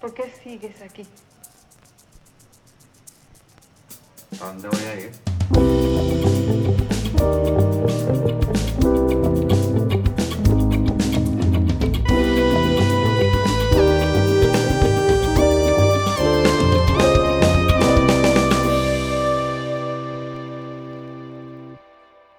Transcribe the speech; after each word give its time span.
¿Por 0.00 0.14
qué 0.14 0.32
sigues 0.44 0.80
aquí? 0.80 1.04
¿A 4.40 4.46
dónde 4.46 4.68
voy 4.68 4.84
a 4.84 5.00
ir? 5.00 5.10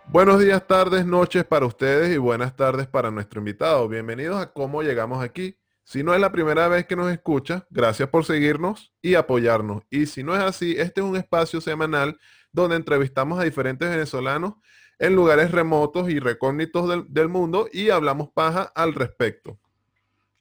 Buenos 0.07 0.39
días, 0.39 0.65
tardes, 0.65 1.05
noches 1.05 1.45
para 1.45 1.65
ustedes 1.65 2.13
y 2.13 2.17
buenas 2.17 2.55
tardes 2.55 2.87
para 2.87 3.11
nuestro 3.11 3.39
invitado. 3.39 3.87
Bienvenidos 3.89 4.41
a 4.41 4.51
Cómo 4.51 4.81
Llegamos 4.81 5.21
Aquí. 5.23 5.57
Si 5.89 6.03
no 6.03 6.13
es 6.13 6.21
la 6.21 6.31
primera 6.31 6.67
vez 6.67 6.85
que 6.85 6.95
nos 6.95 7.11
escucha, 7.11 7.65
gracias 7.71 8.07
por 8.09 8.23
seguirnos 8.23 8.93
y 9.01 9.15
apoyarnos. 9.15 9.81
Y 9.89 10.05
si 10.05 10.21
no 10.21 10.35
es 10.35 10.39
así, 10.39 10.75
este 10.77 11.01
es 11.01 11.07
un 11.07 11.15
espacio 11.15 11.61
semanal 11.61 12.19
donde 12.51 12.75
entrevistamos 12.75 13.39
a 13.39 13.43
diferentes 13.43 13.89
venezolanos 13.89 14.53
en 14.99 15.15
lugares 15.15 15.49
remotos 15.49 16.07
y 16.11 16.19
recógnitos 16.19 16.87
del, 16.87 17.11
del 17.11 17.27
mundo 17.27 17.67
y 17.73 17.89
hablamos 17.89 18.29
paja 18.29 18.71
al 18.75 18.93
respecto. 18.93 19.57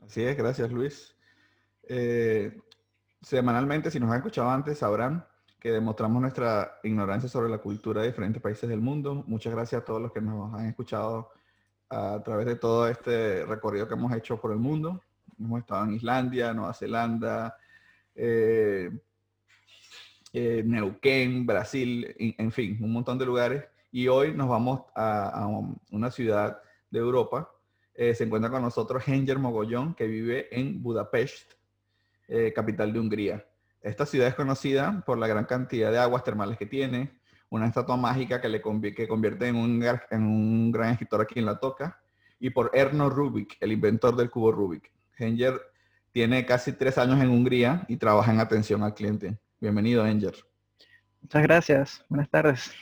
Así 0.05 0.23
es, 0.23 0.37
gracias 0.37 0.71
Luis. 0.71 1.17
Eh, 1.85 2.61
semanalmente, 3.23 3.91
si 3.91 3.99
nos 3.99 4.11
han 4.11 4.19
escuchado 4.19 4.51
antes, 4.51 4.77
sabrán 4.77 5.27
que 5.59 5.73
demostramos 5.73 6.21
nuestra 6.21 6.79
ignorancia 6.83 7.27
sobre 7.31 7.49
la 7.49 7.57
cultura 7.57 8.03
de 8.03 8.09
diferentes 8.09 8.43
países 8.43 8.69
del 8.69 8.83
mundo. 8.83 9.25
Muchas 9.27 9.55
gracias 9.55 9.81
a 9.81 9.85
todos 9.87 10.03
los 10.03 10.13
que 10.13 10.21
nos 10.21 10.53
han 10.53 10.67
escuchado 10.67 11.31
a 11.89 12.23
través 12.23 12.45
de 12.45 12.57
todo 12.57 12.87
este 12.87 13.47
recorrido 13.47 13.89
que 13.89 13.95
hemos 13.95 14.13
hecho 14.13 14.39
por 14.39 14.53
el 14.53 14.59
mundo. 14.59 15.01
Hemos 15.39 15.61
estado 15.61 15.85
en 15.85 15.95
Islandia, 15.95 16.53
Nueva 16.53 16.75
Zelanda, 16.75 17.57
eh, 18.15 18.91
eh, 20.33 20.63
Neuquén, 20.65 21.47
Brasil, 21.47 22.15
en, 22.19 22.51
fin, 22.51 22.77
un 22.83 22.93
montón 22.93 23.19
de 23.19 23.27
lugares. 23.27 23.65
Y 23.93 24.09
hoy 24.09 24.35
nos 24.35 24.49
vamos 24.49 24.83
a, 24.95 25.47
una 25.91 26.11
ciudad 26.11 26.61
de 26.91 26.99
Europa. 26.99 27.51
Eh, 27.95 28.15
se 28.15 28.25
encuentra 28.25 28.51
con 28.51 28.63
nosotros 28.63 29.07
Henger 29.07 29.39
Mogollón, 29.39 29.95
que 29.95 30.07
vive 30.07 30.49
en 30.51 30.83
Budapest, 30.83 31.53
capital 32.55 32.93
de 32.93 33.01
Hungría. 33.01 33.47
Esta 33.81 34.05
ciudad 34.05 34.29
es 34.29 34.35
conocida 34.35 35.03
por 35.07 35.17
la 35.17 35.27
gran 35.27 35.47
cantidad 35.47 35.91
de 35.91 35.99
aguas 35.99 36.25
termales 36.25 36.59
que 36.59 36.67
tiene, 36.67 37.19
una 37.49 37.67
estatua 37.67 37.97
mágica 37.97 38.39
que 38.39 38.51
le 38.51 38.61
que 38.95 39.09
convierte 39.09 39.49
en 39.49 39.57
un, 39.57 39.83
en 39.83 40.23
un 40.23 40.71
gran 40.71 40.91
escritor 40.91 41.23
aquí 41.23 41.39
en 41.39 41.47
la 41.47 41.59
toca, 41.59 42.03
y 42.39 42.51
por 42.51 42.71
Erno 42.75 43.09
Rubik, 43.09 43.57
el 43.61 43.73
inventor 43.73 44.15
del 44.15 44.31
cubo 44.31 44.53
Rubik. 44.53 44.93
Henger 45.19 45.61
tiene 46.13 46.47
casi 46.47 46.73
tres 46.73 46.99
años 46.99 47.21
en 47.21 47.31
Hungría 47.31 47.85
y 47.89 47.97
trabaja 47.97 48.33
en 48.33 48.41
atención 48.41 48.83
al 48.83 48.95
cliente. 48.95 49.39
Bienvenido, 49.61 50.07
Henger. 50.07 50.35
Muchas 51.21 51.43
gracias. 51.43 52.05
Buenas 52.09 52.29
tardes. 52.31 52.73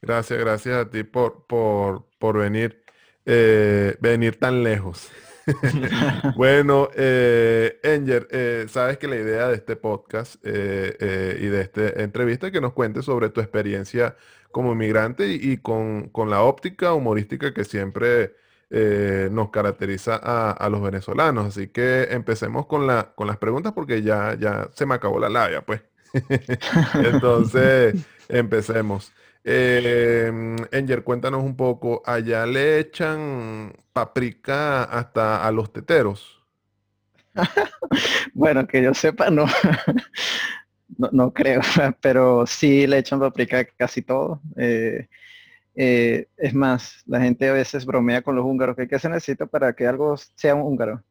Gracias, 0.00 0.38
gracias 0.38 0.76
a 0.76 0.90
ti 0.90 1.02
por, 1.02 1.46
por, 1.46 2.08
por 2.18 2.38
venir, 2.38 2.82
eh, 3.24 3.96
venir 4.00 4.38
tan 4.38 4.62
lejos. 4.62 5.10
Bueno, 6.36 6.88
eh, 6.96 7.78
Enger, 7.82 8.26
eh, 8.32 8.66
sabes 8.68 8.98
que 8.98 9.06
la 9.06 9.14
idea 9.14 9.48
de 9.48 9.54
este 9.54 9.76
podcast 9.76 10.36
eh, 10.42 10.96
eh, 10.98 11.38
y 11.40 11.46
de 11.46 11.60
esta 11.60 12.02
entrevista 12.02 12.48
es 12.48 12.52
que 12.52 12.60
nos 12.60 12.72
cuentes 12.72 13.04
sobre 13.04 13.28
tu 13.30 13.40
experiencia 13.40 14.16
como 14.50 14.72
inmigrante 14.72 15.28
y, 15.28 15.52
y 15.52 15.58
con, 15.58 16.08
con 16.08 16.30
la 16.30 16.42
óptica 16.42 16.94
humorística 16.94 17.54
que 17.54 17.64
siempre 17.64 18.34
eh, 18.70 19.28
nos 19.32 19.50
caracteriza 19.50 20.20
a, 20.22 20.50
a 20.52 20.68
los 20.68 20.82
venezolanos. 20.82 21.46
Así 21.46 21.68
que 21.68 22.04
empecemos 22.10 22.66
con 22.66 22.86
la, 22.86 23.12
con 23.14 23.26
las 23.26 23.38
preguntas 23.38 23.72
porque 23.72 24.02
ya, 24.02 24.36
ya 24.38 24.68
se 24.74 24.86
me 24.86 24.94
acabó 24.94 25.18
la 25.20 25.28
labia, 25.28 25.62
pues. 25.64 25.82
Entonces, 26.94 27.94
empecemos. 28.28 29.12
Eh, 29.44 30.56
Enger, 30.72 31.04
cuéntanos 31.04 31.42
un 31.44 31.56
poco, 31.56 32.02
¿allá 32.04 32.46
le 32.46 32.80
echan 32.80 33.72
paprika 33.92 34.84
hasta 34.84 35.46
a 35.46 35.52
los 35.52 35.72
teteros? 35.72 36.42
Bueno, 38.34 38.66
que 38.66 38.82
yo 38.82 38.94
sepa, 38.94 39.30
no. 39.30 39.46
No, 40.98 41.08
no 41.12 41.32
creo, 41.32 41.60
pero 42.00 42.46
sí 42.46 42.86
le 42.86 42.98
echan 42.98 43.20
paprika 43.20 43.64
casi 43.64 44.02
todo. 44.02 44.40
Eh, 44.56 45.08
eh, 45.76 46.26
es 46.36 46.54
más, 46.54 47.02
la 47.06 47.20
gente 47.20 47.48
a 47.48 47.52
veces 47.52 47.86
bromea 47.86 48.22
con 48.22 48.34
los 48.34 48.44
húngaros. 48.44 48.74
¿Qué, 48.76 48.88
qué 48.88 48.98
se 48.98 49.08
necesita 49.08 49.46
para 49.46 49.72
que 49.74 49.86
algo 49.86 50.16
sea 50.16 50.54
un 50.54 50.62
húngaro? 50.62 51.02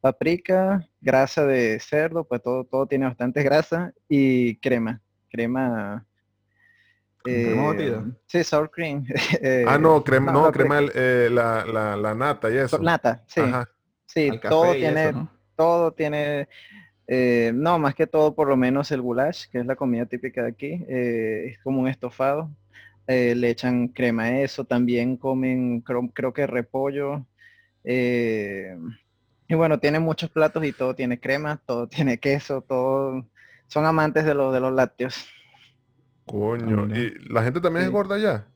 Paprika, 0.00 0.86
grasa 1.00 1.46
de 1.46 1.78
cerdo, 1.80 2.24
pues 2.24 2.42
todo, 2.42 2.64
todo 2.64 2.86
tiene 2.86 3.06
bastante 3.06 3.42
grasa 3.42 3.92
y 4.08 4.56
crema. 4.58 5.00
Crema. 5.30 6.04
¿Crema 7.22 7.74
eh? 7.78 8.02
Sí, 8.26 8.44
sour 8.44 8.70
cream. 8.70 9.04
Eh, 9.42 9.64
Ah, 9.66 9.78
no, 9.78 10.02
crema, 10.02 10.32
no, 10.32 10.44
no, 10.46 10.52
crema, 10.52 10.78
el- 10.78 10.92
eh, 10.94 11.28
la, 11.30 11.64
la, 11.64 11.96
la 11.96 12.14
nata 12.14 12.50
y 12.50 12.56
eso. 12.56 12.78
Nata, 12.78 13.22
sí. 13.26 13.40
Ajá. 13.40 13.68
Sí, 14.06 14.30
todo 14.48 14.72
tiene, 14.72 15.08
eso, 15.08 15.12
¿no? 15.18 15.30
todo 15.54 15.92
tiene, 15.92 16.48
eh, 17.06 17.52
no, 17.54 17.78
más 17.78 17.94
que 17.94 18.06
todo, 18.06 18.34
por 18.34 18.48
lo 18.48 18.56
menos 18.56 18.90
el 18.90 19.02
goulash, 19.02 19.46
que 19.50 19.58
es 19.58 19.66
la 19.66 19.76
comida 19.76 20.06
típica 20.06 20.42
de 20.42 20.48
aquí, 20.48 20.84
eh, 20.88 21.48
es 21.50 21.58
como 21.58 21.80
un 21.80 21.88
estofado. 21.88 22.50
Eh, 23.08 23.34
le 23.36 23.50
echan 23.50 23.88
crema 23.88 24.24
a 24.24 24.40
eso, 24.42 24.64
también 24.66 25.16
comen, 25.18 25.80
creo, 25.82 26.10
creo 26.14 26.34
que 26.34 26.46
repollo. 26.48 27.26
eh, 27.84 28.76
y 29.48 29.54
bueno, 29.56 29.80
tiene 29.80 29.98
muchos 30.00 30.30
platos 30.30 30.64
y 30.64 30.72
todo 30.72 30.94
tiene 30.94 31.20
crema, 31.20 31.60
todo 31.66 31.88
tiene 31.90 32.18
queso, 32.20 32.62
todo. 32.62 33.26
Son 33.68 33.86
amantes 33.86 34.24
de 34.26 34.34
los 34.34 34.52
de 34.54 34.60
los 34.60 34.72
lácteos. 34.72 35.26
Coño. 36.26 36.86
¿y 36.94 37.14
la 37.32 37.42
gente 37.42 37.60
también 37.60 37.86
es 37.86 37.92
gorda 37.92 38.16
allá? 38.16 38.46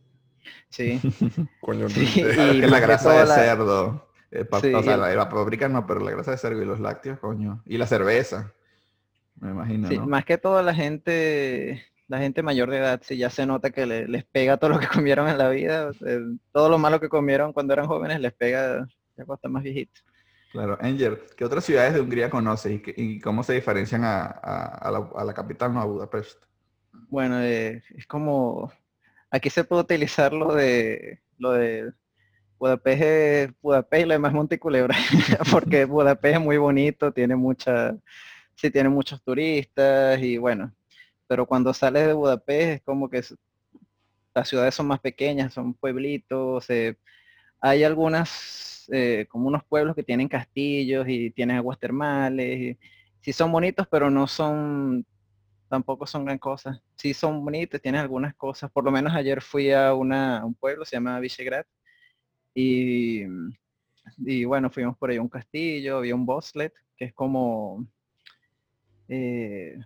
Sí. 0.71 1.01
Coño, 1.61 1.89
Sí, 1.89 2.05
y 2.17 2.61
que 2.61 2.67
más 2.67 2.71
la 2.71 2.81
grasa 2.81 3.13
de 3.13 3.27
la- 3.27 3.35
cerdo. 3.35 4.09
eh, 4.31 4.45
pa- 4.45 4.61
Sí, 4.61 4.73
o 4.75 4.83
sea, 4.83 4.97
y- 4.97 5.01
la, 5.01 5.15
la 5.15 5.29
paprika 5.29 5.69
no, 5.69 5.87
pero 5.87 6.01
la 6.01 6.11
grasa 6.11 6.33
de 6.33 6.39
cerdo 6.39 6.63
y 6.63 6.67
los 6.67 6.81
lácteos, 6.81 7.19
coño. 7.21 7.63
Y 7.67 7.79
la 7.79 7.87
cerveza. 7.87 8.53
Me 9.41 9.51
imagino, 9.51 9.89
Sí, 9.89 9.97
¿no? 9.99 10.07
más 10.07 10.25
que 10.25 10.39
todo 10.39 10.63
la 10.63 10.75
gente, 10.75 11.85
la 12.13 12.19
gente 12.19 12.43
mayor 12.43 12.71
de 12.71 12.77
edad, 12.77 13.01
sí 13.03 13.17
ya 13.17 13.31
se 13.31 13.47
nota 13.47 13.71
que 13.71 13.87
le- 13.87 14.07
les 14.07 14.25
pega 14.25 14.59
todo 14.59 14.71
lo 14.71 14.79
que 14.79 14.87
comieron 15.09 15.29
en 15.29 15.39
la 15.39 15.49
vida, 15.49 15.87
o 15.89 15.95
sea, 15.95 16.19
todo 16.53 16.69
lo 16.69 16.79
malo 16.79 17.01
que 17.01 17.09
comieron 17.09 17.53
cuando 17.55 17.73
eran 17.73 17.87
jóvenes 17.87 18.21
les 18.21 18.35
pega 18.35 18.87
ya 19.17 19.25
cuando 19.25 19.35
están 19.37 19.53
más 19.53 19.63
viejitos. 19.63 20.05
Claro. 20.53 20.77
Angel, 20.83 21.19
¿qué 21.35 21.47
otras 21.47 21.65
ciudades 21.65 21.95
de 21.95 22.01
Hungría 22.03 22.29
conoces 22.29 22.83
y, 22.97 23.19
cómo 23.21 23.43
se 23.43 23.55
diferencian 23.55 24.05
a, 24.05 24.25
a- 24.27 24.67
a 24.87 24.91
la, 24.91 25.11
a 25.17 25.25
la 25.25 25.33
capital, 25.33 25.73
no 25.73 25.81
a 25.81 25.87
Budapest? 25.87 26.45
Bueno, 27.09 27.41
eh, 27.41 27.83
es 27.97 28.07
como, 28.07 28.71
aquí 29.31 29.49
se 29.49 29.65
puede 29.65 29.81
utilizar 29.83 30.35
lo 30.35 30.55
de, 30.55 31.21
lo 31.39 31.53
de 31.53 31.93
Budapest, 32.59 33.03
es 33.03 33.51
Budapest 33.63 34.03
y 34.03 34.07
lo 34.07 34.13
demás 34.13 34.35
Monte 34.35 34.59
Culebra, 34.59 34.95
porque 35.51 35.85
Budapest 35.87 36.35
es 36.35 36.41
muy 36.43 36.59
bonito, 36.59 37.11
tiene 37.11 37.35
mucha, 37.37 37.97
sí 38.55 38.71
tiene 38.71 38.91
muchos 38.91 39.23
turistas 39.23 40.21
y 40.21 40.37
bueno, 40.37 40.71
pero 41.33 41.47
cuando 41.47 41.73
sales 41.73 42.09
de 42.09 42.13
Budapest 42.13 42.73
es 42.73 42.83
como 42.83 43.09
que 43.09 43.23
las 44.35 44.47
ciudades 44.47 44.75
son 44.75 44.87
más 44.87 45.01
pequeñas, 45.01 45.55
son 45.55 45.73
pueblitos, 45.73 46.69
eh, 46.69 46.99
hay 47.59 47.85
algunas, 47.85 48.87
eh, 48.93 49.25
como 49.31 49.49
unos 49.49 49.65
pueblos 49.65 49.97
que 49.97 50.03
tienen 50.03 50.29
castillos 50.29 51.09
y 51.09 51.31
tienen 51.31 51.57
aguas 51.57 51.79
termales, 51.79 52.77
sí 53.23 53.33
son 53.33 53.51
bonitos, 53.51 53.89
pero 53.91 54.11
no 54.11 54.27
son, 54.27 55.07
tampoco 55.71 56.07
son 56.07 56.27
gran 56.27 56.37
cosa. 56.37 56.83
Sí 56.97 57.15
son 57.15 57.43
bonitos, 57.43 57.81
tienen 57.81 58.03
algunas 58.03 58.35
cosas, 58.35 58.71
por 58.71 58.85
lo 58.85 58.91
menos 58.91 59.15
ayer 59.15 59.41
fui 59.41 59.73
a, 59.73 59.95
una, 59.95 60.45
un 60.45 60.55
pueblo, 60.55 60.85
se 60.85 60.97
llama 60.97 61.19
Visegrad, 61.19 61.65
y, 62.55 63.23
y 64.19 64.45
bueno, 64.45 64.69
fuimos 64.69 64.99
por 64.99 65.09
ahí 65.09 65.17
a 65.17 65.23
un 65.23 65.31
castillo, 65.31 65.97
había 65.97 66.15
un 66.15 66.27
bobsled, 66.27 66.73
que 66.95 67.07
es 67.07 67.15
como, 67.15 67.87
eh, 69.09 69.79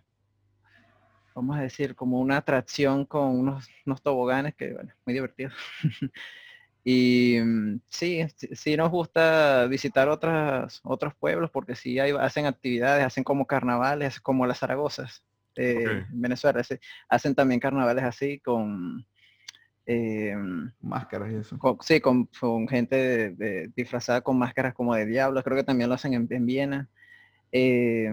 vamos 1.36 1.58
a 1.58 1.60
decir, 1.60 1.94
como 1.94 2.18
una 2.18 2.38
atracción 2.38 3.04
con 3.04 3.38
unos, 3.38 3.68
unos 3.84 4.02
toboganes 4.02 4.54
que, 4.54 4.72
bueno, 4.72 4.92
muy 5.04 5.12
divertido. 5.12 5.50
y 6.82 7.38
mm, 7.42 7.80
sí, 7.88 8.26
sí, 8.52 8.74
nos 8.76 8.90
gusta 8.90 9.66
visitar 9.66 10.08
otras, 10.08 10.80
otros 10.82 11.14
pueblos 11.14 11.50
porque 11.50 11.74
sí 11.76 11.98
hay, 11.98 12.12
hacen 12.12 12.46
actividades, 12.46 13.04
hacen 13.04 13.22
como 13.22 13.46
carnavales, 13.46 14.18
como 14.18 14.46
las 14.46 14.60
Zaragozas 14.60 15.22
eh, 15.56 16.06
en 16.10 16.20
Venezuela. 16.22 16.64
sí. 16.64 16.76
Hacen 17.08 17.34
también 17.34 17.60
carnavales 17.60 18.04
así 18.04 18.40
con... 18.40 19.06
eh, 19.84 20.34
Máscaras 20.80 21.30
y 21.32 21.34
eso. 21.36 21.58
con- 21.58 21.76
sí, 21.82 22.00
con, 22.00 22.30
con 22.40 22.66
gente 22.66 22.96
de- 22.96 23.30
de- 23.32 23.72
disfrazada 23.76 24.22
con 24.22 24.38
máscaras 24.38 24.72
como 24.72 24.94
de 24.94 25.04
diablos, 25.04 25.44
creo 25.44 25.56
que 25.58 25.64
también 25.64 25.90
lo 25.90 25.96
hacen 25.96 26.14
en, 26.14 26.26
en 26.30 26.46
Viena. 26.46 26.88
Eh, 27.52 28.10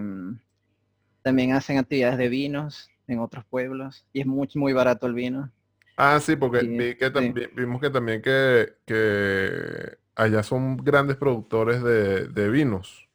también 1.22 1.52
hacen 1.52 1.78
actividades 1.78 2.18
de 2.18 2.28
vinos 2.28 2.90
en 3.06 3.18
otros 3.20 3.44
pueblos 3.46 4.06
y 4.12 4.20
es 4.20 4.26
muy, 4.26 4.48
muy 4.54 4.72
barato 4.72 5.06
el 5.06 5.14
vino. 5.14 5.52
Ah, 5.96 6.18
sí, 6.20 6.34
porque 6.36 6.62
Sí, 6.62 6.68
vi 6.76 6.96
que 6.96 7.10
sí. 7.16 7.34
también, 7.34 7.50
vimos 7.54 7.80
que 7.80 7.90
también 7.90 8.20
que, 8.20 8.74
que 8.84 9.96
allá 10.16 10.42
son 10.42 10.76
grandes 10.78 11.16
productores 11.16 11.82
de, 11.84 12.26
de 12.28 12.48
vinos. 12.50 13.08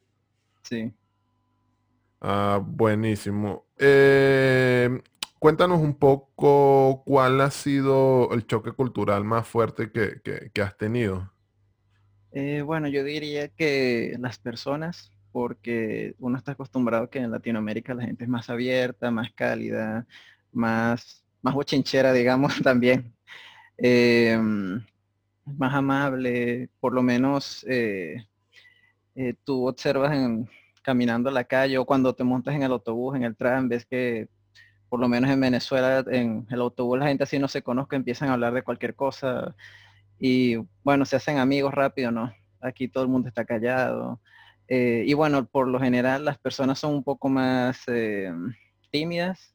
Sí. 0.62 0.94
Ah, 2.20 2.60
buenísimo. 2.62 3.66
Eh, 3.78 5.00
cuéntanos 5.38 5.80
un 5.80 5.94
poco 5.98 7.02
cuál 7.06 7.40
ha 7.40 7.50
sido 7.50 8.30
el 8.32 8.46
choque 8.46 8.72
cultural 8.72 9.24
más 9.24 9.48
fuerte 9.48 9.90
que, 9.90 10.20
que- 10.22 10.50
que 10.52 10.62
has 10.62 10.76
tenido. 10.76 11.32
Eh, 12.32 12.62
bueno, 12.62 12.88
yo 12.88 13.02
diría 13.04 13.48
que 13.48 14.14
las 14.20 14.38
personas, 14.38 15.12
porque 15.32 16.14
uno 16.18 16.38
está 16.38 16.52
acostumbrado 16.52 17.10
que 17.10 17.18
en 17.18 17.30
Latinoamérica 17.30 17.94
la 17.94 18.04
gente 18.04 18.24
es 18.24 18.30
más 18.30 18.50
abierta, 18.50 19.10
más 19.10 19.30
cálida, 19.32 20.06
más, 20.52 21.24
más 21.42 21.54
bochinchera, 21.54 22.12
digamos, 22.12 22.60
también. 22.62 23.14
Em, 23.78 24.84
más 25.44 25.74
amable, 25.74 26.70
por 26.80 26.92
lo 26.92 27.02
menos 27.02 27.64
eh, 27.68 28.26
eh, 29.14 29.34
tú 29.44 29.66
observas 29.68 30.12
en, 30.14 30.48
caminando 30.82 31.30
la 31.30 31.44
calle 31.44 31.78
o 31.78 31.84
cuando 31.86 32.14
te 32.14 32.24
montas 32.24 32.54
en 32.54 32.62
el 32.62 32.72
autobús, 32.72 33.16
en 33.16 33.24
el 33.24 33.36
tram, 33.36 33.68
ves 33.68 33.86
que 33.86 34.28
por 34.88 35.00
lo 35.00 35.08
menos 35.08 35.30
en 35.30 35.40
Venezuela, 35.40 36.04
en 36.10 36.46
el 36.50 36.60
autobús 36.60 36.98
la 36.98 37.06
gente 37.06 37.24
así 37.24 37.38
no 37.38 37.48
se 37.48 37.62
conozca, 37.62 37.96
empiezan 37.96 38.28
a 38.28 38.34
hablar 38.34 38.52
de 38.54 38.62
cualquier 38.62 38.94
cosa 38.94 39.54
y 40.18 40.56
bueno, 40.84 41.04
se 41.06 41.16
hacen 41.16 41.38
amigos 41.38 41.72
rápido, 41.72 42.10
¿no? 42.10 42.32
Aquí 42.60 42.88
todo 42.88 43.04
el 43.04 43.10
mundo 43.10 43.28
está 43.28 43.44
callado. 43.44 44.20
Eh, 44.72 45.02
y 45.04 45.14
bueno, 45.14 45.44
por 45.46 45.66
lo 45.66 45.80
general 45.80 46.24
las 46.24 46.38
personas 46.38 46.78
son 46.78 46.94
un 46.94 47.02
poco 47.02 47.28
más 47.28 47.82
eh, 47.88 48.32
tímidas, 48.92 49.52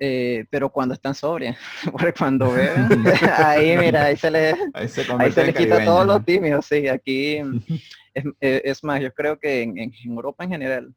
eh, 0.00 0.44
pero 0.50 0.70
cuando 0.70 0.92
están 0.92 1.14
sobrias, 1.14 1.56
porque 1.92 2.12
cuando 2.12 2.52
beben, 2.52 3.04
ahí 3.36 3.76
mira, 3.78 4.06
ahí 4.06 4.16
se 4.16 4.28
les, 4.32 4.56
Ahí 4.74 4.88
se 4.88 5.06
ahí 5.20 5.30
se 5.30 5.44
les 5.46 5.54
quita 5.54 5.84
todos 5.84 6.04
los 6.04 6.24
tímidos, 6.24 6.66
sí, 6.66 6.88
aquí 6.88 7.36
es, 8.14 8.24
es 8.40 8.82
más, 8.82 9.00
yo 9.00 9.14
creo 9.14 9.38
que 9.38 9.62
en, 9.62 9.78
en 9.78 9.92
Europa 10.04 10.42
en 10.42 10.50
general, 10.50 10.92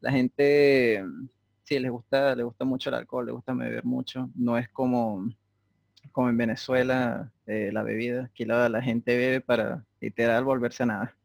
la 0.00 0.12
gente 0.12 1.04
sí 1.64 1.76
les 1.76 1.90
gusta, 1.90 2.36
les 2.36 2.44
gusta 2.44 2.64
mucho 2.64 2.90
el 2.90 2.94
alcohol, 2.94 3.26
les 3.26 3.34
gusta 3.34 3.52
beber 3.52 3.84
mucho, 3.84 4.30
no 4.36 4.56
es 4.56 4.68
como, 4.68 5.28
como 6.12 6.28
en 6.28 6.36
Venezuela 6.36 7.32
la 7.46 7.82
bebida, 7.82 8.26
aquí 8.26 8.44
la, 8.44 8.68
la 8.68 8.80
gente 8.80 9.16
bebe 9.16 9.40
para 9.40 9.84
literal 10.00 10.44
volverse 10.44 10.84
a 10.84 10.86
nada. 10.86 11.16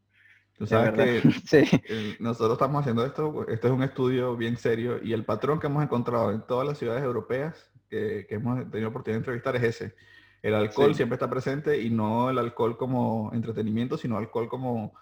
Tú 0.58 0.66
sabes 0.68 0.94
que 0.94 1.32
sí, 1.46 1.82
eh, 1.90 2.16
nosotros 2.20 2.54
estamos 2.54 2.82
haciendo 2.82 3.06
esto, 3.06 3.46
este 3.50 3.68
es 3.68 3.74
un 3.74 3.84
estudio 3.84 4.38
bien 4.38 4.58
serio 4.58 5.00
y 5.04 5.12
el 5.14 5.26
patrón 5.26 5.60
que 5.60 5.68
hemos 5.68 5.84
encontrado 5.84 6.32
en 6.32 6.42
todas 6.48 6.66
las 6.68 6.78
ciudades 6.78 7.04
europeas 7.04 7.70
que, 7.90 8.26
que 8.28 8.36
hemos 8.36 8.70
tenido 8.72 8.90
oportunidad 8.90 9.18
de 9.18 9.20
entrevistar 9.20 9.56
es 9.58 9.64
ese. 9.64 9.96
El 10.42 10.54
alcohol 10.56 10.90
Sí. 10.92 10.96
siempre 10.98 11.16
está 11.16 11.30
presente 11.30 11.82
y 11.82 11.90
no 11.90 12.30
el 12.30 12.38
alcohol 12.38 12.78
como 12.78 13.32
entretenimiento, 13.34 13.98
sino 13.98 14.18
alcohol 14.18 14.48
como 14.48 14.94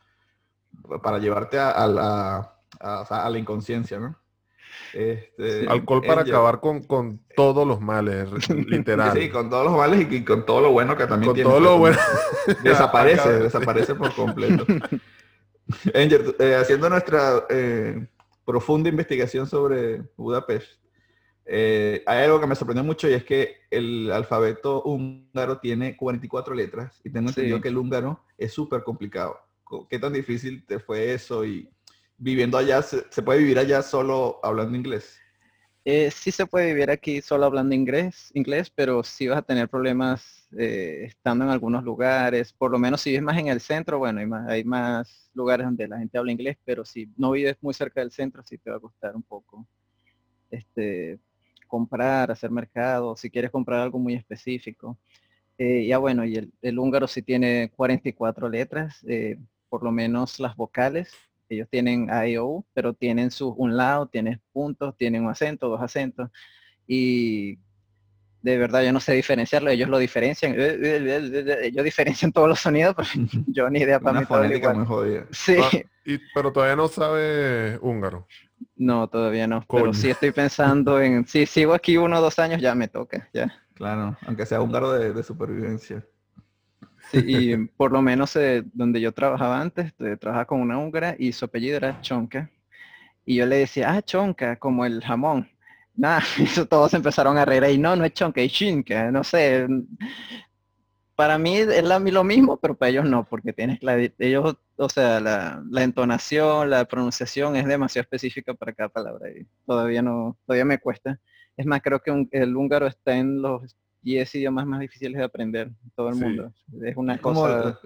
para 1.03 1.19
llevarte 1.19 1.59
a, 1.59 1.69
a 1.69 1.87
la, 1.87 2.55
a, 2.79 3.29
la 3.29 3.37
inconsciencia, 3.37 3.99
¿no? 3.99 4.15
Este, 4.93 5.61
Sí. 5.61 5.65
Alcohol 5.69 6.01
para 6.01 6.21
acabar 6.21 6.59
con, 6.59 6.81
con 6.83 7.19
todos 7.35 7.67
los 7.67 7.79
males, 7.79 8.29
literal. 8.49 9.11
Sí, 9.15 9.29
con 9.29 9.49
todos 9.51 9.65
los 9.65 9.77
males 9.77 10.07
y, 10.09 10.15
y 10.15 10.23
con 10.25 10.45
todo 10.45 10.61
lo 10.61 10.71
bueno 10.71 10.95
que 10.97 11.05
también 11.05 11.27
Con 11.27 11.35
tiene. 11.35 11.49
todo 11.49 11.59
pues, 11.59 11.69
lo 11.71 11.77
bueno. 11.77 11.97
Desaparece, 12.63 13.29
desaparece 13.39 13.93
por 13.95 14.15
completo. 14.15 14.65
Angel, 15.93 16.35
eh, 16.39 16.55
haciendo 16.55 16.89
nuestra 16.89 17.45
eh, 17.49 18.07
profunda 18.45 18.89
investigación 18.89 19.47
sobre 19.47 20.01
Budapest, 20.17 20.79
eh, 21.45 22.03
hay 22.05 22.23
algo 22.23 22.39
que 22.39 22.47
me 22.47 22.55
sorprendió 22.55 22.83
mucho 22.83 23.09
y 23.09 23.13
es 23.13 23.23
que 23.23 23.57
el 23.69 24.11
alfabeto 24.11 24.81
húngaro 24.83 25.59
tiene 25.59 25.97
44 25.97 26.53
letras 26.55 27.01
y 27.03 27.09
tengo 27.09 27.29
entendido 27.29 27.57
Sí. 27.57 27.61
que 27.63 27.69
el 27.69 27.77
húngaro 27.77 28.23
es 28.37 28.53
súper 28.53 28.83
complicado. 28.83 29.37
Co- 29.63 29.87
¿Qué 29.87 29.99
tan 29.99 30.13
difícil 30.13 30.65
te 30.65 30.79
fue 30.79 31.13
eso? 31.13 31.43
Y 31.45 31.69
viviendo 32.17 32.57
allá, 32.57 32.81
¿se, 32.81 33.03
se 33.09 33.21
puede 33.21 33.39
vivir 33.39 33.59
allá 33.59 33.81
solo 33.81 34.39
hablando 34.43 34.77
inglés? 34.77 35.19
Eh, 35.85 36.11
sí 36.11 36.31
se 36.31 36.45
puede 36.45 36.67
vivir 36.67 36.89
aquí 36.89 37.21
solo 37.21 37.45
hablando 37.45 37.75
inglés, 37.75 38.31
inglés, 38.33 38.69
pero 38.69 39.03
sí 39.03 39.27
vas 39.27 39.39
a 39.39 39.41
tener 39.41 39.67
problemas 39.67 40.47
eh, 40.57 41.03
estando 41.07 41.43
en 41.43 41.51
algunos 41.51 41.83
lugares. 41.83 42.53
Por 42.53 42.71
lo 42.71 42.79
menos 42.79 43.01
si 43.01 43.09
vives 43.09 43.23
más 43.23 43.37
en 43.37 43.47
el 43.47 43.59
centro, 43.59 43.99
bueno, 43.99 44.21
hay 44.21 44.25
más, 44.25 44.49
hay 44.49 44.63
más 44.63 45.29
lugares 45.33 45.65
donde 45.65 45.87
la 45.89 45.99
gente 45.99 46.17
habla 46.17 46.31
inglés, 46.31 46.57
pero 46.63 46.85
si 46.85 47.09
no 47.17 47.31
vives 47.31 47.57
muy 47.61 47.73
cerca 47.73 47.99
del 47.99 48.11
centro, 48.11 48.43
sí 48.45 48.57
te 48.57 48.69
va 48.69 48.77
a 48.77 48.79
costar 48.79 49.15
un 49.15 49.23
poco 49.23 49.67
este, 50.51 51.19
comprar, 51.67 52.31
hacer 52.31 52.51
mercado, 52.51 53.17
si 53.17 53.29
quieres 53.29 53.51
comprar 53.51 53.81
algo 53.81 53.99
muy 53.99 54.13
específico. 54.13 54.97
Eh, 55.57 55.85
ya 55.87 55.97
bueno, 55.97 56.25
y 56.25 56.35
el, 56.35 56.53
el 56.61 56.79
húngaro 56.79 57.07
sí 57.07 57.21
tiene 57.21 57.71
44 57.75 58.47
letras, 58.49 59.03
eh, 59.07 59.37
por 59.69 59.83
lo 59.83 59.91
menos 59.91 60.39
las 60.39 60.55
vocales. 60.55 61.11
Ellos 61.53 61.67
tienen 61.69 62.09
A 62.11 62.27
y 62.27 62.37
O, 62.37 62.65
pero 62.73 62.93
tienen 62.93 63.31
su 63.31 63.49
un 63.49 63.77
lado, 63.77 64.07
tienes 64.07 64.39
puntos, 64.51 64.95
tienen 64.97 65.23
un 65.23 65.29
acento, 65.31 65.69
dos 65.69 65.81
acentos. 65.81 66.29
Y 66.87 67.57
de 68.41 68.57
verdad 68.57 68.83
yo 68.83 68.91
no 68.93 68.99
sé 68.99 69.13
diferenciarlo, 69.13 69.69
ellos 69.69 69.89
lo 69.89 69.97
diferencian. 69.97 70.55
Ellos 70.57 71.83
diferencian 71.85 72.31
todos 72.31 72.49
los 72.49 72.59
sonidos, 72.59 72.95
pero 72.95 73.07
yo 73.47 73.69
ni 73.69 73.79
idea 73.79 73.99
para 73.99 74.13
Una 74.13 74.19
mí 74.21 74.25
fonética 74.25 74.69
igual. 74.69 74.77
muy 74.77 74.87
jodida. 74.87 75.27
Sí, 75.31 75.55
Ah, 75.59 75.71
y- 76.05 76.17
pero 76.33 76.51
todavía 76.51 76.75
no 76.75 76.87
sabe 76.87 77.77
húngaro. 77.81 78.27
no, 78.75 79.07
todavía 79.07 79.47
no. 79.47 79.65
Coño. 79.67 79.83
Pero 79.83 79.93
sí 79.93 80.09
estoy 80.09 80.31
pensando 80.31 81.01
en, 81.01 81.25
si 81.27 81.45
sigo 81.45 81.73
aquí 81.73 81.97
uno 81.97 82.19
o 82.19 82.21
dos 82.21 82.39
años, 82.39 82.61
ya 82.61 82.75
me 82.75 82.87
toca, 82.87 83.29
ya. 83.33 83.53
Claro, 83.75 84.17
aunque 84.25 84.45
sea 84.45 84.61
húngaro 84.61 84.91
de, 84.93 85.13
de 85.13 85.23
supervivencia. 85.23 86.05
Sí, 87.11 87.21
y 87.25 87.57
por 87.77 87.91
lo 87.91 88.01
menos 88.01 88.35
eh, 88.35 88.63
donde 88.73 88.99
yo 89.01 89.11
trabajaba 89.11 89.61
antes, 89.61 89.93
eh, 89.99 90.17
trabajaba 90.19 90.45
con 90.45 90.61
una 90.61 90.77
húngara 90.79 91.15
y 91.19 91.31
su 91.33 91.45
apellido 91.45 91.77
era 91.77 91.99
Chonka. 92.01 92.49
Y 93.25 93.37
yo 93.37 93.45
le 93.45 93.57
decía, 93.57 93.91
ah, 93.93 94.01
Chonka, 94.01 94.57
como 94.57 94.85
el 94.85 95.03
jamón. 95.03 95.49
Nada, 95.95 96.23
eso 96.39 96.65
todos 96.67 96.93
empezaron 96.95 97.37
a 97.37 97.45
reír 97.45 97.63
ahí, 97.65 97.77
no, 97.77 97.95
no 97.95 98.05
es 98.05 98.13
Chonka, 98.13 98.41
es 98.41 98.53
Chinka, 98.53 99.11
no 99.11 99.23
sé. 99.23 99.67
Para 101.15 101.37
mí 101.37 101.57
es 101.57 101.83
la- 101.83 101.99
lo 101.99 102.23
mismo, 102.23 102.57
pero 102.57 102.75
para 102.75 102.89
ellos 102.89 103.05
no, 103.05 103.23
porque 103.25 103.53
tienes 103.53 103.83
la, 103.83 103.97
ellos, 104.17 104.55
o 104.77 104.89
sea, 104.89 105.19
la, 105.19 105.63
la 105.69 105.83
entonación, 105.83 106.69
la 106.71 106.85
pronunciación 106.85 107.55
es 107.55 107.67
demasiado 107.67 108.01
específica 108.03 108.53
para 108.55 108.73
cada 108.73 108.89
palabra 108.89 109.29
y 109.29 109.45
todavía 109.65 110.01
no, 110.01 110.37
todavía 110.45 110.65
me 110.65 110.79
cuesta. 110.79 111.19
Es 111.55 111.67
más, 111.67 111.81
creo 111.83 111.99
que 112.01 112.27
el 112.31 112.55
húngaro 112.55 112.87
está 112.87 113.15
en 113.15 113.41
los 113.43 113.75
10 114.03 114.35
idiomas 114.35 114.65
más 114.67 114.79
difíciles 114.79 115.17
de 115.17 115.23
aprender 115.23 115.67
en 115.67 115.91
todo 115.95 116.09
el 116.09 116.15
Sí. 116.15 116.21
mundo. 116.23 116.53
Es 116.81 116.95
una 116.97 117.15
Es 117.15 117.21
como 117.21 117.41
cosa... 117.41 117.57
la- 117.65 117.79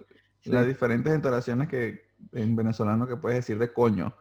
las 0.45 0.65
diferentes 0.67 1.13
entonaciones 1.13 1.67
que 1.67 2.05
en 2.33 2.55
venezolano 2.55 3.05
que 3.07 3.17
puedes 3.17 3.37
decir 3.39 3.57
de 3.59 3.71
coño. 3.71 4.13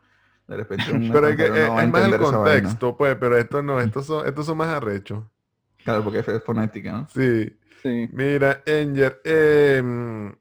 De 0.48 0.56
repente 0.56 0.84
un 0.92 1.10
Pero 1.10 1.28
es, 1.28 1.36
que, 1.36 1.44
es- 1.44 1.50
no 1.50 1.78
a 1.78 1.84
es 1.84 1.90
más 1.90 2.04
el 2.12 2.18
contexto, 2.18 2.96
pues, 2.96 3.16
pero 3.16 3.36
estos 3.38 3.64
no, 3.64 3.80
estos 3.80 4.06
son, 4.06 4.26
estos 4.26 4.46
son 4.46 4.58
más 4.58 4.68
arrechos. 4.68 5.24
Claro, 5.84 6.02
porque 6.04 6.18
es 6.18 6.44
fonética, 6.44 6.92
¿no? 6.92 7.08
Sí. 7.08 7.56
Sí. 7.82 8.08
Mira, 8.12 8.62
Enger, 8.66 9.20
em, 9.24 10.34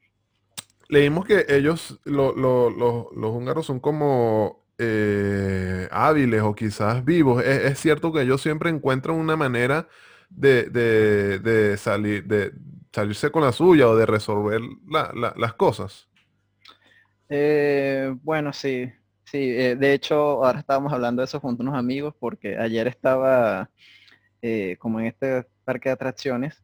leímos 0.88 1.24
que 1.24 1.46
ellos, 1.48 2.00
lo- 2.04 2.34
lo- 2.34 2.70
lo- 2.70 3.10
los 3.16 3.30
húngaros 3.30 3.64
son 3.66 3.78
como 3.80 4.64
eh, 4.78 5.88
hábiles 5.92 6.42
o 6.42 6.54
quizás 6.54 7.04
vivos. 7.04 7.42
Es, 7.44 7.64
es 7.64 7.78
cierto 7.78 8.12
que 8.12 8.22
ellos 8.22 8.42
siempre 8.42 8.68
encuentran 8.70 9.16
una 9.16 9.36
manera 9.36 9.88
de, 10.30 10.64
de- 10.64 11.40
salir, 11.76 12.24
de 12.26 12.52
salirse 12.92 13.30
con 13.30 13.42
la 13.42 13.52
suya 13.52 13.88
o 13.88 13.96
de 13.96 14.06
resolver 14.06 14.60
la- 14.88 15.12
la- 15.14 15.34
las 15.36 15.54
cosas. 15.54 16.08
Eh, 17.28 18.14
bueno, 18.22 18.52
sí, 18.52 18.86
sí. 19.24 19.38
eh, 19.38 19.76
de 19.76 19.94
hecho, 19.94 20.16
ahora 20.44 20.60
estábamos 20.60 20.92
hablando 20.92 21.22
de 21.22 21.24
eso 21.26 21.40
junto 21.40 21.62
a 21.62 21.66
unos 21.66 21.78
amigos 21.78 22.14
porque 22.20 22.56
ayer 22.56 22.86
estaba 22.88 23.70
eh, 24.42 24.76
como 24.80 25.00
en 25.00 25.06
este 25.06 25.46
parque 25.64 25.88
de 25.90 25.94
atracciones 25.94 26.62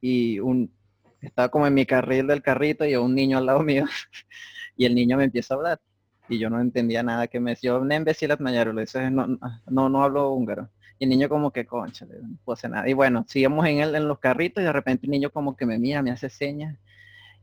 y 0.00 0.40
un, 0.40 0.74
estaba 1.20 1.50
como 1.50 1.66
en 1.66 1.74
mi 1.74 1.86
carril 1.86 2.26
del 2.28 2.42
carrito 2.42 2.84
y 2.86 2.96
un 2.96 3.14
niño 3.14 3.38
al 3.38 3.46
lado 3.46 3.60
mío 3.62 3.86
y 4.76 4.86
el 4.86 4.94
niño 4.94 5.16
me 5.18 5.24
empieza 5.24 5.54
a 5.54 5.56
hablar 5.58 5.80
y 6.28 6.38
yo 6.38 6.50
no 6.50 6.60
entendía 6.60 7.02
nada 7.02 7.28
que 7.28 7.40
me 7.40 7.52
decía, 7.52 7.76
un 7.76 7.92
imbécil 7.92 8.30
atmayaro", 8.32 8.72
le 8.72 8.82
dice, 8.82 9.10
no, 9.10 9.26
no, 9.68 9.88
no 9.90 10.04
hablo 10.04 10.30
húngaro. 10.32 10.70
Y 10.98 11.04
el 11.04 11.10
niño 11.10 11.28
como 11.28 11.52
que, 11.52 11.64
concha, 11.64 12.06
no 12.06 12.36
puedo 12.44 12.54
hacer 12.54 12.70
nada. 12.70 12.88
Y 12.88 12.92
bueno, 12.92 13.24
sigamos 13.28 13.66
en 13.66 13.80
él 13.80 13.94
en 13.94 14.08
los 14.08 14.18
carritos 14.18 14.62
y 14.62 14.66
de 14.66 14.72
repente 14.72 15.06
el 15.06 15.10
niño 15.10 15.30
como 15.30 15.56
que 15.56 15.66
me 15.66 15.78
mira, 15.78 16.02
me 16.02 16.10
hace 16.10 16.28
señas 16.28 16.76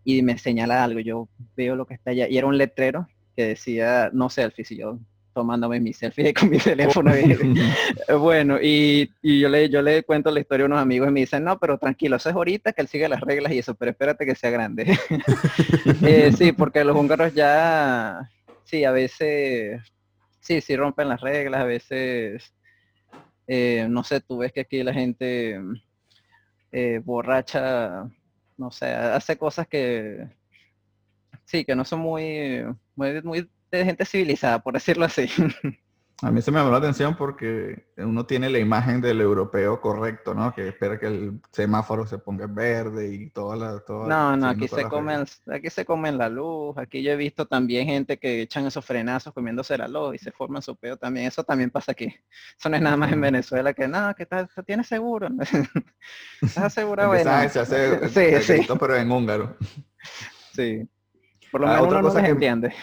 y 0.04 0.22
me 0.22 0.38
señala 0.38 0.84
algo. 0.84 1.00
Yo 1.00 1.30
veo 1.56 1.76
lo 1.76 1.86
que 1.86 1.94
está 1.94 2.12
allá 2.12 2.28
y 2.28 2.38
era 2.38 2.48
un 2.48 2.58
letrero 2.58 3.08
que 3.36 3.46
decía 3.46 4.10
no 4.14 4.30
selfies 4.30 4.72
y 4.72 4.78
yo 4.78 5.00
tomándome 5.36 5.82
mi 5.82 5.94
selfie 5.94 6.34
con 6.40 6.50
mi 6.50 6.58
teléfono. 6.58 7.12
bueno, 8.20 8.58
y, 8.60 9.12
y 9.22 9.42
yo 9.42 9.50
le 9.50 9.70
yo 9.70 9.82
le 9.84 10.02
cuento 10.04 10.32
la 10.32 10.40
historia 10.40 10.64
a 10.64 10.68
unos 10.68 10.80
amigos 10.80 11.10
y 11.10 11.12
me 11.12 11.20
dicen, 11.20 11.44
no, 11.44 11.60
pero 11.60 11.78
tranquilo, 11.78 12.16
eso 12.16 12.30
es 12.30 12.36
ahorita 12.36 12.74
que 12.74 12.82
él 12.82 12.88
sigue 12.88 13.10
las 13.10 13.22
reglas 13.22 13.52
y 13.52 13.60
eso, 13.60 13.76
pero 13.76 13.92
espérate 13.92 14.26
que 14.26 14.36
sea 14.36 14.50
grande. 14.50 14.98
Eh, 16.02 16.32
sí, 16.36 16.52
porque 16.52 16.84
los 16.84 16.96
húngaros 16.96 17.34
ya, 17.34 18.30
sí, 18.64 18.86
a 18.86 18.92
veces, 18.92 19.82
sí, 20.40 20.62
sí 20.62 20.76
rompen 20.76 21.10
las 21.10 21.22
reglas, 21.22 21.62
a 21.62 21.66
veces, 21.66 22.54
eh, 23.48 23.88
no 23.90 24.04
sé, 24.04 24.22
tú 24.22 24.38
ves 24.38 24.52
que 24.52 24.62
aquí 24.62 24.84
la 24.84 24.94
gente 24.94 25.60
eh, 26.72 27.02
borracha, 27.04 28.10
no 28.58 28.72
sé, 28.72 28.88
hace 28.88 29.38
cosas 29.38 29.68
que, 29.68 30.28
sí, 31.46 31.66
que 31.66 31.76
no 31.76 31.86
son 31.86 32.00
muy, 32.00 32.66
muy, 32.96 33.22
muy 33.22 33.50
de 33.72 33.86
gente 33.86 34.06
civilizada, 34.06 34.60
por 34.60 34.74
decirlo 34.74 35.06
así. 35.06 35.28
A 36.22 36.32
mí 36.32 36.42
se 36.42 36.50
me 36.50 36.60
llamó 36.60 36.72
la 36.72 36.78
atención 36.78 37.16
porque 37.18 37.88
uno 37.98 38.26
tiene 38.26 38.50
la 38.50 38.58
imagen 38.58 39.02
del 39.02 39.20
europeo 39.20 39.82
correcto, 39.82 40.34
¿no? 40.34 40.56
Que 40.56 40.70
espera 40.70 40.98
que 40.98 41.08
el 41.08 41.42
semáforo 41.52 42.08
se 42.08 42.18
ponga 42.20 42.48
verde 42.48 43.14
y 43.14 43.30
toda 43.32 43.58
la... 43.58 43.80
Toda, 43.82 44.08
No, 44.08 44.38
no, 44.38 44.48
aquí 44.48 44.68
todas 44.68 44.76
se 44.76 44.82
las 44.84 44.90
comen, 44.90 45.26
aquí 45.54 45.70
se 45.70 45.84
comen 45.84 46.18
la 46.18 46.30
luz, 46.30 46.78
aquí 46.78 47.04
yo 47.04 47.12
he 47.12 47.16
visto 47.18 47.46
también 47.46 47.86
gente 47.88 48.18
que 48.18 48.42
echan 48.44 48.66
esos 48.66 48.86
frenazos 48.86 49.34
comiéndose 49.34 49.78
la 49.78 49.90
luz 49.90 50.16
y 50.16 50.18
se 50.20 50.32
forman 50.32 50.62
su 50.62 50.78
peo 50.78 50.96
también, 50.96 51.28
eso 51.28 51.44
también 51.44 51.70
pasa 51.70 51.92
aquí. 51.92 52.06
Eso 52.58 52.70
no 52.70 52.78
es 52.78 52.82
nada 52.82 52.96
más 52.96 53.12
en. 53.12 53.20
Venezuela 53.20 53.74
que 53.74 53.86
no, 53.88 54.16
que 54.16 54.24
estás, 54.24 54.48
tienes 54.66 54.88
seguro. 54.88 55.28
¿Estás 56.42 56.64
asegurado? 56.64 57.10
Bueno, 57.10 57.50
se 57.50 57.60
hace 57.60 58.08
sí, 58.10 58.20
el 58.22 58.42
sí, 58.42 58.54
grito, 58.54 58.78
pero 58.78 58.96
en 58.96 59.12
húngaro. 59.12 59.58
sí. 60.54 60.88
Por 61.52 61.62
lo 61.62 61.68
Ah, 61.68 61.72
menos 61.72 61.86
otra 61.88 62.00
uno 62.00 62.08
no 62.08 62.14
cosa 62.14 62.20
les 62.22 62.26
que- 62.28 62.32
entiende. 62.34 62.74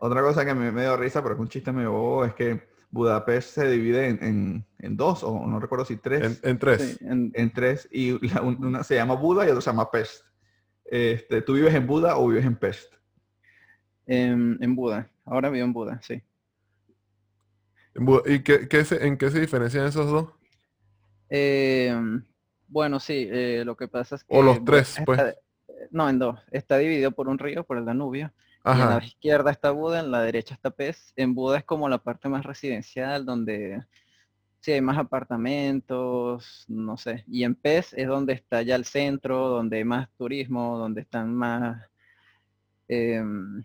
Otra 0.00 0.22
cosa 0.22 0.44
que 0.46 0.54
me, 0.54 0.72
me 0.72 0.82
dio 0.82 0.96
risa, 0.96 1.22
pero 1.22 1.34
es 1.34 1.40
un 1.40 1.48
chiste 1.48 1.70
medio 1.70 1.92
bobo, 1.92 2.24
es 2.24 2.32
que 2.34 2.77
Budapest 2.90 3.50
se 3.54 3.68
divide 3.70 4.08
en, 4.08 4.24
en- 4.24 4.64
en 4.78 4.96
dos, 4.96 5.22
o 5.22 5.46
no 5.46 5.60
recuerdo 5.60 5.84
si 5.84 5.96
tres. 5.96 6.40
En, 6.42 6.50
en 6.50 6.58
tres. 6.58 6.82
Sí, 6.98 7.04
en- 7.04 7.32
en 7.34 7.52
tres 7.52 7.88
y 7.92 8.26
la- 8.32 8.42
un- 8.42 8.64
una 8.64 8.82
se 8.84 8.94
llama 8.94 9.14
Buda 9.14 9.46
y 9.46 9.50
otra 9.50 9.60
se 9.60 9.70
llama 9.70 9.90
Pest. 9.90 10.24
Este, 10.84 11.42
¿Tú 11.42 11.54
vives 11.54 11.74
en 11.74 11.86
Buda 11.86 12.16
o 12.16 12.28
vives 12.28 12.44
en 12.46 12.56
Pest? 12.56 12.92
en, 14.06 14.56
en 14.62 14.74
Buda. 14.74 15.10
Ahora 15.26 15.50
vivo 15.50 15.66
en 15.66 15.72
Buda, 15.74 16.00
sí. 16.02 16.22
¿Y 18.26 18.38
qué, 18.42 18.68
qué 18.68 18.84
se- 18.84 19.06
en 19.06 19.18
qué 19.18 19.30
se 19.30 19.40
diferencian 19.40 19.86
esos 19.86 20.10
dos? 20.10 20.32
Em, 21.28 22.24
bueno, 22.68 23.00
sí, 23.00 23.28
eh, 23.30 23.62
lo 23.66 23.76
que 23.76 23.88
pasa 23.88 24.14
es 24.16 24.24
que... 24.24 24.34
O 24.34 24.42
los 24.42 24.64
tres, 24.64 24.90
está- 24.90 25.04
pues. 25.04 25.20
no, 25.90 26.08
en 26.08 26.18
dos. 26.18 26.40
Está 26.50 26.78
dividido 26.78 27.10
por 27.12 27.28
un 27.28 27.38
río, 27.38 27.64
por 27.64 27.76
el 27.76 27.84
Danubio. 27.84 28.32
Y 28.64 28.70
en 28.70 28.78
la 28.78 28.96
Ajá. 28.96 29.06
izquierda 29.06 29.50
está 29.50 29.70
Buda, 29.70 30.00
en 30.00 30.10
la 30.10 30.22
derecha 30.22 30.54
está 30.54 30.70
Pez. 30.70 31.12
En 31.16 31.34
Buda 31.34 31.58
es 31.58 31.64
como 31.64 31.88
la 31.88 31.98
parte 31.98 32.28
más 32.28 32.44
residencial, 32.44 33.24
donde 33.24 33.82
sí 34.60 34.72
hay 34.72 34.80
más 34.80 34.98
apartamentos, 34.98 36.64
no 36.68 36.96
sé. 36.96 37.24
Y 37.28 37.44
en 37.44 37.54
Pez 37.54 37.92
es 37.94 38.06
donde 38.08 38.34
está 38.34 38.62
ya 38.62 38.74
el 38.74 38.84
centro, 38.84 39.48
donde 39.48 39.78
hay 39.78 39.84
más 39.84 40.08
turismo, 40.16 40.76
donde 40.78 41.02
están 41.02 41.34
más... 41.34 41.82
em, 42.88 43.62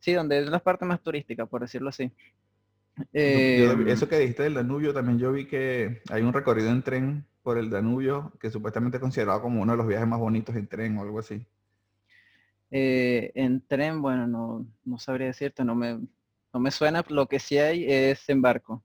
sí, 0.00 0.12
donde 0.12 0.40
es 0.40 0.50
la 0.50 0.58
parte 0.58 0.84
más 0.84 1.00
turística, 1.00 1.46
por 1.46 1.62
decirlo 1.62 1.88
así. 1.90 2.12
Em, 3.12 3.88
eso 3.88 4.08
que 4.08 4.18
dijiste 4.18 4.42
del 4.42 4.54
Danubio, 4.54 4.92
también 4.92 5.18
yo 5.18 5.32
vi 5.32 5.46
que 5.46 6.02
hay 6.10 6.22
un 6.22 6.32
recorrido 6.32 6.70
en 6.70 6.82
tren 6.82 7.26
por 7.42 7.56
el 7.56 7.70
Danubio 7.70 8.32
que 8.40 8.50
supuestamente 8.50 8.98
es 8.98 9.00
considerado 9.00 9.40
como 9.40 9.62
uno 9.62 9.72
de 9.72 9.78
los 9.78 9.86
viajes 9.86 10.06
más 10.06 10.20
bonitos 10.20 10.54
en 10.56 10.66
tren 10.66 10.98
o 10.98 11.02
algo 11.02 11.20
así. 11.20 11.46
Eh, 12.70 13.32
en 13.34 13.60
tren, 13.66 14.00
bueno, 14.02 14.26
no, 14.26 14.66
no 14.84 14.98
sabría 14.98 15.28
decirte, 15.28 15.64
no 15.64 15.74
me, 15.74 16.00
no 16.52 16.60
me 16.60 16.70
suena. 16.70 17.04
Lo 17.08 17.26
que 17.26 17.38
sí 17.38 17.58
hay 17.58 17.84
es 17.90 18.28
en 18.28 18.42
barco. 18.42 18.82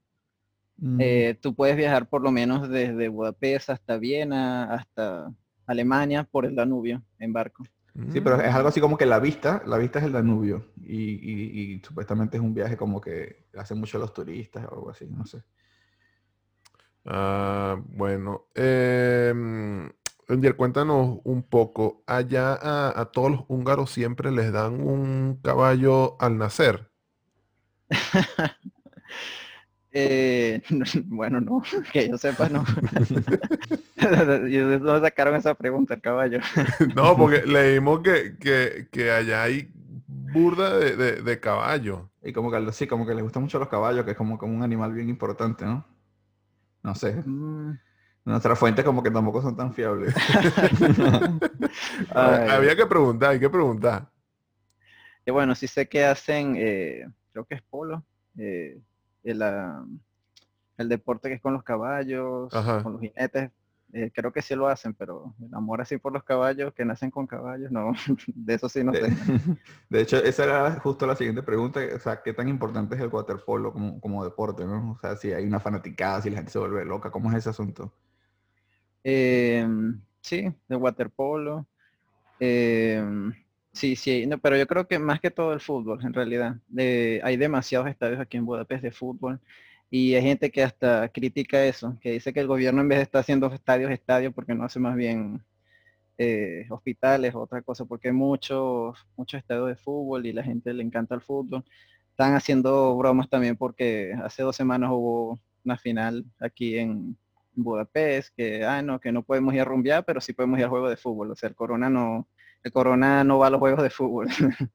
Mm. 0.78 0.98
Eh, 1.00 1.38
tú 1.40 1.54
puedes 1.54 1.76
viajar 1.76 2.08
por 2.08 2.22
lo 2.22 2.30
menos 2.30 2.68
desde 2.68 3.08
Budapest 3.08 3.70
hasta 3.70 3.96
Viena, 3.96 4.64
hasta 4.74 5.32
Alemania, 5.66 6.24
por 6.24 6.46
el 6.46 6.54
Danubio, 6.54 7.02
en 7.18 7.32
barco. 7.32 7.64
Sí, 8.12 8.20
pero 8.20 8.36
es 8.40 8.54
algo 8.54 8.68
Mm. 8.68 8.70
así 8.70 8.80
como 8.80 8.98
que 8.98 9.06
la 9.06 9.18
vista, 9.20 9.62
la 9.66 9.78
vista 9.78 9.98
es 10.00 10.04
el 10.04 10.12
Danubio 10.12 10.66
y, 10.84 10.96
y- 11.12 11.74
y 11.76 11.80
supuestamente 11.82 12.36
es 12.36 12.42
un 12.42 12.52
viaje 12.52 12.76
como 12.76 13.00
que 13.00 13.46
hacen 13.56 13.78
mucho 13.78 13.98
los 13.98 14.12
turistas 14.12 14.66
o 14.66 14.74
algo 14.74 14.90
así, 14.90 15.06
no 15.06 15.24
sé. 15.24 15.42
Ah, 17.04 17.76
bueno. 17.88 18.46
em, 18.54 19.90
Cuéntanos 20.56 21.20
un 21.24 21.42
poco. 21.42 22.02
Allá 22.06 22.54
a, 22.54 23.00
a 23.00 23.06
todos 23.12 23.30
los 23.30 23.40
húngaros 23.48 23.90
siempre 23.90 24.30
les 24.32 24.52
dan 24.52 24.80
un 24.86 25.40
caballo 25.42 26.16
al 26.20 26.38
nacer. 26.38 26.90
Eh, 29.98 30.60
bueno, 31.06 31.40
no, 31.40 31.62
que 31.92 32.08
yo 32.10 32.18
sepa, 32.18 32.50
no. 32.50 32.64
¿Y 33.96 34.56
de 34.58 34.78
dónde 34.78 35.08
sacaron 35.08 35.36
esa 35.36 35.54
pregunta, 35.54 35.94
el 35.94 36.02
caballo? 36.02 36.40
No, 36.94 37.16
porque 37.16 37.46
leímos 37.46 38.00
que, 38.00 38.36
que, 38.38 38.88
que 38.92 39.10
allá 39.10 39.44
hay 39.44 39.70
burda 40.06 40.76
de, 40.76 40.96
de, 40.96 41.22
de 41.22 41.40
caballo. 41.40 42.10
Y 42.22 42.32
como 42.32 42.50
que 42.50 42.72
sí, 42.72 42.86
como 42.86 43.06
que 43.06 43.14
les 43.14 43.22
gustan 43.22 43.42
mucho 43.42 43.58
los 43.58 43.68
caballos, 43.68 44.04
que 44.04 44.10
es 44.10 44.16
como, 44.16 44.36
como 44.36 44.54
un 44.54 44.62
animal 44.62 44.92
bien 44.92 45.08
importante, 45.08 45.64
¿no? 45.64 45.86
No 46.82 46.94
sé. 46.94 47.14
Mm, 47.14 47.78
Nuestras 48.26 48.58
fuentes 48.58 48.84
como 48.84 49.04
que 49.04 49.10
tampoco 49.12 49.40
son 49.40 49.56
tan 49.56 49.72
fiables. 49.72 50.12
ay. 52.10 52.48
Había 52.50 52.74
que 52.74 52.84
preguntar, 52.84 53.30
hay 53.30 53.38
que 53.38 53.48
preguntar. 53.48 54.10
Y 55.24 55.30
bueno, 55.30 55.54
sí 55.54 55.68
sé 55.68 55.88
que 55.88 56.04
hacen, 56.04 56.56
eh, 56.58 57.06
creo 57.30 57.44
que 57.44 57.54
es 57.54 57.62
polo, 57.62 58.04
eh, 58.36 58.80
el, 59.22 59.42
ah, 59.42 59.84
el 60.76 60.88
deporte 60.88 61.28
que 61.28 61.36
es 61.36 61.40
con 61.40 61.52
los 61.52 61.62
caballos, 61.62 62.52
Ajá. 62.52 62.82
con 62.82 62.94
los 62.94 63.00
jinetes, 63.00 63.52
eh, 63.92 64.10
creo 64.12 64.32
que 64.32 64.42
sí 64.42 64.56
lo 64.56 64.66
hacen, 64.66 64.92
pero 64.92 65.32
el 65.40 65.54
amor 65.54 65.80
así 65.80 65.96
por 65.96 66.12
los 66.12 66.24
caballos, 66.24 66.74
que 66.74 66.84
nacen 66.84 67.12
con 67.12 67.28
caballos, 67.28 67.70
no, 67.70 67.92
de 68.26 68.54
eso 68.54 68.68
sí 68.68 68.82
no 68.82 68.90
De, 68.90 69.08
sé. 69.08 69.12
de 69.88 70.00
hecho, 70.00 70.16
esa 70.16 70.42
era 70.42 70.80
justo 70.80 71.06
la 71.06 71.14
siguiente 71.14 71.44
pregunta. 71.44 71.78
O 71.94 72.00
sea, 72.00 72.20
¿qué 72.24 72.32
tan 72.32 72.48
importante 72.48 72.96
es 72.96 73.00
el 73.00 73.06
waterpolo 73.08 73.72
como, 73.72 74.00
como 74.00 74.24
deporte, 74.24 74.64
no? 74.64 74.94
O 74.94 74.98
sea, 74.98 75.14
si 75.14 75.32
hay 75.32 75.46
una 75.46 75.60
fanaticada, 75.60 76.22
si 76.22 76.30
la 76.30 76.38
gente 76.38 76.50
se 76.50 76.58
vuelve 76.58 76.84
loca, 76.84 77.12
¿cómo 77.12 77.30
es 77.30 77.36
ese 77.36 77.50
asunto? 77.50 77.92
Em, 79.08 80.00
sí, 80.20 80.52
de 80.68 80.76
waterpolo. 80.76 81.64
em, 82.40 83.32
sí, 83.72 83.96
sí, 83.96 84.26
no, 84.26 84.38
pero 84.38 84.56
yo 84.56 84.66
creo 84.66 84.88
que 84.88 84.98
más 84.98 85.20
que 85.20 85.30
todo 85.30 85.52
el 85.52 85.60
fútbol, 85.60 86.04
en 86.04 86.12
realidad. 86.12 86.56
Eh, 86.76 87.20
hay 87.24 87.36
demasiados 87.36 87.88
estadios 87.88 88.20
aquí 88.20 88.36
en 88.36 88.46
Budapest 88.46 88.82
de 88.82 88.90
fútbol 88.92 89.40
y 89.90 90.14
hay 90.14 90.22
gente 90.22 90.50
que 90.50 90.64
hasta 90.64 91.08
critica 91.10 91.64
eso, 91.66 91.96
que 92.00 92.12
dice 92.12 92.32
que 92.32 92.40
el 92.40 92.48
gobierno 92.48 92.80
en 92.82 92.88
vez 92.88 92.98
de 92.98 93.02
estar 93.04 93.20
haciendo 93.20 93.46
estadios, 93.52 93.92
estadios, 93.92 94.34
porque 94.34 94.54
no 94.54 94.64
hace 94.64 94.80
más 94.80 94.96
bien 94.96 95.44
eh, 96.18 96.66
hospitales 96.70 97.34
o 97.34 97.40
otra 97.42 97.62
cosa, 97.62 97.84
porque 97.84 98.08
hay 98.08 98.14
muchos, 98.14 98.98
muchos 99.16 99.38
estadios 99.40 99.68
de 99.68 99.76
fútbol 99.76 100.26
y 100.26 100.32
la 100.32 100.42
gente 100.42 100.74
le 100.74 100.82
encanta 100.82 101.14
el 101.14 101.20
fútbol. 101.22 101.64
Están 102.10 102.34
haciendo 102.34 102.96
bromas 102.96 103.28
también 103.30 103.56
porque 103.56 104.14
hace 104.24 104.42
dos 104.42 104.56
semanas 104.56 104.90
hubo 104.92 105.38
una 105.64 105.78
final 105.78 106.24
aquí 106.40 106.78
en 106.78 107.16
Budapest, 107.56 108.34
que, 108.36 108.64
ah, 108.64 108.82
no, 108.82 109.00
que 109.00 109.12
no 109.12 109.22
podemos 109.24 109.54
ir 109.54 109.60
a 109.62 109.64
rumbear, 109.64 110.04
pero 110.04 110.20
sí 110.20 110.32
podemos 110.32 110.58
ir 110.58 110.64
al 110.64 110.70
juego 110.70 110.88
de 110.90 110.96
fútbol. 110.96 111.30
O 111.32 111.36
sea, 111.36 111.48
el 111.48 111.54
Corona 111.56 111.90
no, 111.90 112.28
el 112.62 112.72
Corona 112.72 113.24
no 113.24 113.38
va 113.38 113.48
a 113.48 113.50
los 113.50 113.60
juegos 113.60 113.82
de 113.82 113.90
fútbol. 113.90 114.28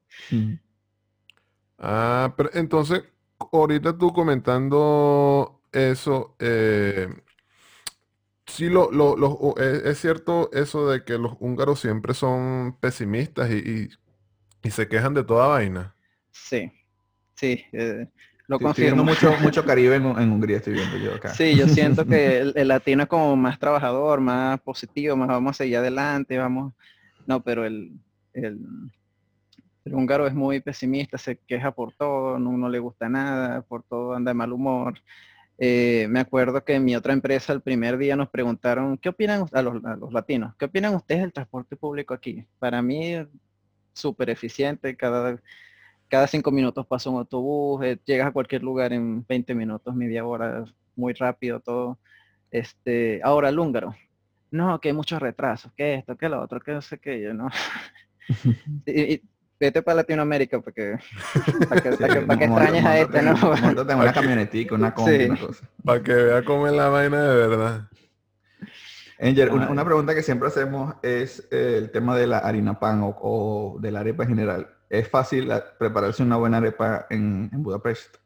Ah, 1.78 2.34
pero 2.38 2.50
entonces, 2.54 3.04
ahorita 3.52 3.98
tú 3.98 4.14
comentando 4.14 5.62
eso, 5.72 6.36
eh, 6.40 7.08
sí, 8.46 8.70
lo, 8.70 8.92
lo- 8.92 9.14
o- 9.32 9.58
es, 9.60 9.84
es 9.86 10.00
cierto 10.00 10.52
eso 10.54 10.90
de 10.90 11.04
que 11.04 11.18
los 11.18 11.34
húngaros 11.40 11.80
siempre 11.80 12.14
son 12.14 12.78
pesimistas 12.80 13.50
y, 13.52 13.56
y- 13.58 13.90
y 14.64 14.72
se 14.72 14.88
quejan 14.88 15.14
de 15.14 15.24
toda 15.24 15.48
vaina. 15.48 15.96
sí, 16.32 16.72
sí, 17.36 17.66
eh, 17.74 18.08
lo 18.60 18.68
estoy 18.68 18.86
viendo 18.86 19.04
confirmo. 19.04 19.06
mucho, 19.06 19.38
mucho 19.38 19.66
Caribe 19.66 19.96
en, 19.96 20.06
en 20.06 20.32
Hungría, 20.32 20.58
estoy 20.58 20.74
viendo 20.74 20.98
yo 20.98 21.16
acá. 21.16 21.34
Sí, 21.34 21.56
yo 21.56 21.68
siento 21.68 22.06
que 22.08 22.38
el, 22.40 22.54
el 22.56 22.68
latino 22.68 23.04
es 23.04 23.10
como 23.10 23.36
más 23.36 23.60
trabajador, 23.60 24.22
más 24.22 24.60
positivo, 24.62 25.16
más 25.16 25.28
vamos 25.28 25.52
a 25.52 25.58
seguir 25.60 25.78
adelante, 25.78 26.38
vamos. 26.38 26.74
No, 27.26 27.44
pero 27.44 27.66
el, 27.66 27.92
el, 28.34 28.60
el 29.86 29.96
húngaro 29.96 30.28
es 30.28 30.34
muy 30.34 30.60
pesimista, 30.62 31.18
se 31.18 31.38
queja 31.38 31.72
por 31.72 31.94
todo, 31.94 32.40
no, 32.40 32.58
no 32.58 32.70
le 32.70 32.80
gusta 32.80 33.10
nada, 33.10 33.62
por 33.62 33.84
todo 33.84 34.14
anda 34.14 34.32
de 34.32 34.36
mal 34.36 34.52
humor. 34.54 35.00
Eh, 35.58 36.08
me 36.10 36.20
acuerdo 36.20 36.64
que 36.64 36.76
en 36.76 36.86
mi 36.86 36.96
otra 36.96 37.14
empresa 37.14 37.54
el 37.54 37.62
primer 37.62 37.98
día 37.98 38.16
nos 38.16 38.30
preguntaron, 38.30 38.98
¿qué 38.98 39.10
opinan 39.10 39.46
a 39.52 39.62
los, 39.62 39.84
a 39.86 39.96
los 39.96 40.12
latinos? 40.12 40.56
¿Qué 40.58 40.66
opinan 40.66 40.96
ustedes 40.96 41.22
del 41.22 41.34
transporte 41.34 41.76
público 41.76 42.14
aquí? 42.14 42.46
Para 42.58 42.82
mí, 42.82 43.16
súper 43.94 44.30
eficiente, 44.32 44.96
cada, 44.96 45.40
cada 46.12 46.28
cinco 46.28 46.52
minutos 46.52 46.86
pasa 46.86 47.10
un 47.10 47.18
autobús, 47.18 47.84
eh, 47.86 47.98
llegas 48.06 48.28
a 48.28 48.32
cualquier 48.32 48.62
lugar 48.64 48.92
en 48.92 49.26
20 49.26 49.56
minutos, 49.56 49.96
media 49.96 50.26
hora, 50.26 50.66
muy 50.96 51.14
rápido 51.14 51.62
todo. 51.62 51.98
Este, 52.52 53.22
ahora 53.24 53.48
el 53.48 53.58
húngaro. 53.58 53.96
No, 54.52 54.78
que 54.82 54.90
hay 54.90 54.94
muchos 54.94 55.22
retrasos, 55.22 55.72
que 55.72 55.94
esto, 55.96 56.18
que 56.18 56.28
lo 56.28 56.42
otro, 56.42 56.60
que 56.60 56.74
no 56.74 56.82
sé 56.82 57.00
qué, 57.00 57.22
yo 57.22 57.34
no. 57.34 57.48
y, 58.86 59.14
y 59.14 59.22
vete 59.58 59.82
para 59.82 59.96
Latinoamérica 59.98 60.60
porque 60.60 60.98
para 61.70 61.82
que, 61.82 61.92
Sí, 61.96 61.98
para 62.02 62.14
que- 62.14 62.22
para 62.28 62.40
que 62.40 62.48
mo- 62.50 62.58
extrañes 62.60 62.86
a 62.86 62.98
este, 63.00 63.22
¿no? 63.22 63.56
en 63.56 64.00
una 64.00 64.12
camionetica, 64.14 64.76
una 64.76 64.94
combi, 64.94 65.18
Sí. 65.18 65.26
una 65.30 65.40
cosa. 65.40 65.70
Para 65.86 66.04
que 66.04 66.14
vea 66.14 66.44
cómo 66.44 66.68
es 66.68 66.74
la 66.74 66.90
vaina 66.90 67.22
de 67.24 67.36
verdad. 67.48 67.88
Angel, 69.18 69.50
una, 69.52 69.86
pregunta 69.86 70.14
que 70.16 70.24
siempre 70.24 70.48
hacemos 70.50 70.96
es 71.04 71.48
eh, 71.52 71.76
el 71.78 71.92
tema 71.92 72.18
de 72.18 72.28
la 72.28 72.40
harina 72.40 72.80
pan 72.80 73.02
o, 73.04 73.16
o 73.22 73.78
de 73.80 73.92
la 73.92 74.02
arepa 74.02 74.24
en 74.24 74.30
general. 74.30 74.68
¿Es 74.92 75.08
fácil 75.08 75.48
la- 75.48 75.78
prepararse 75.78 76.22
una 76.22 76.36
buena 76.36 76.58
arepa 76.58 77.08
en, 77.10 77.50
en 77.54 77.64
Budapest? 77.64 78.18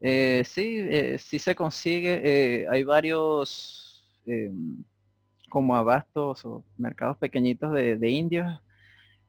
Eh, 0.00 0.44
sí, 0.44 0.76
eh, 0.78 1.18
sí 1.18 1.40
se 1.40 1.56
consigue. 1.56 2.20
eh, 2.22 2.66
hay 2.70 2.84
varios 2.84 4.04
eh, 4.24 4.52
como 5.50 5.74
abastos 5.74 6.44
o 6.44 6.64
mercados 6.78 7.16
pequeñitos 7.16 7.72
de, 7.72 7.96
de 7.96 8.08
indios 8.08 8.60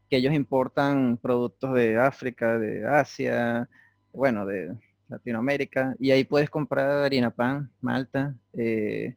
que 0.08 0.18
ellos 0.18 0.36
importan 0.36 1.18
productos 1.18 1.74
de 1.74 1.98
África, 1.98 2.60
de 2.60 2.86
Asia, 2.86 3.68
bueno, 4.14 4.46
de 4.46 4.72
Latinoamérica, 5.10 5.96
y 5.98 6.12
ahí 6.12 6.24
puedes 6.25 6.52
comprar 6.52 6.88
harina 7.04 7.32
pan, 7.32 7.72
malta, 7.82 8.36
eh, 8.54 9.16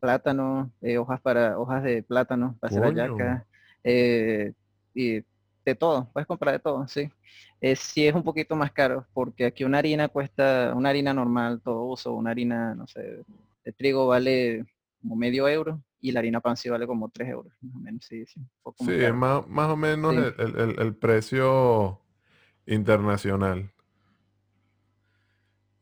plátano, 0.00 0.72
eh, 0.80 0.96
hojas 0.96 1.20
para 1.20 1.58
hojas 1.58 1.82
de 1.82 2.02
plátano 2.02 2.56
para 2.58 2.74
hacer 2.74 3.10
eh, 3.84 4.52
y 4.94 5.20
de 5.70 5.76
todo, 5.76 6.10
puedes 6.12 6.26
comprar 6.26 6.54
de 6.54 6.60
todo, 6.60 6.86
sí. 6.88 7.10
Eh, 7.60 7.76
sí 7.76 8.06
es 8.06 8.14
un 8.14 8.22
poquito 8.24 8.56
más 8.56 8.72
caro, 8.72 9.06
porque 9.12 9.46
aquí 9.46 9.64
una 9.64 9.78
harina 9.78 10.08
cuesta, 10.08 10.72
una 10.74 10.90
harina 10.90 11.12
normal, 11.14 11.60
todo 11.62 11.84
uso, 11.84 12.12
una 12.14 12.30
harina, 12.30 12.74
no 12.74 12.86
sé, 12.86 13.22
de 13.64 13.72
trigo 13.72 14.06
vale 14.06 14.64
como 15.00 15.16
medio 15.16 15.48
euro, 15.48 15.82
y 16.00 16.12
la 16.12 16.20
harina 16.20 16.40
pan 16.40 16.56
sí 16.56 16.68
vale 16.70 16.86
como 16.86 17.08
tres 17.10 17.28
euros, 17.28 17.52
más 17.60 17.74
o 17.76 17.78
menos, 17.78 18.04
sí, 18.04 18.24
sí, 18.26 18.40
un 18.40 18.48
poco 18.62 18.84
más 18.84 18.94
Sí, 18.94 19.04
es 19.04 19.14
más, 19.14 19.46
más 19.48 19.68
o 19.70 19.76
menos 19.76 20.14
Sí. 20.14 20.18
el, 20.38 20.78
el- 20.78 20.96
precio 20.96 22.00
internacional. 22.66 23.72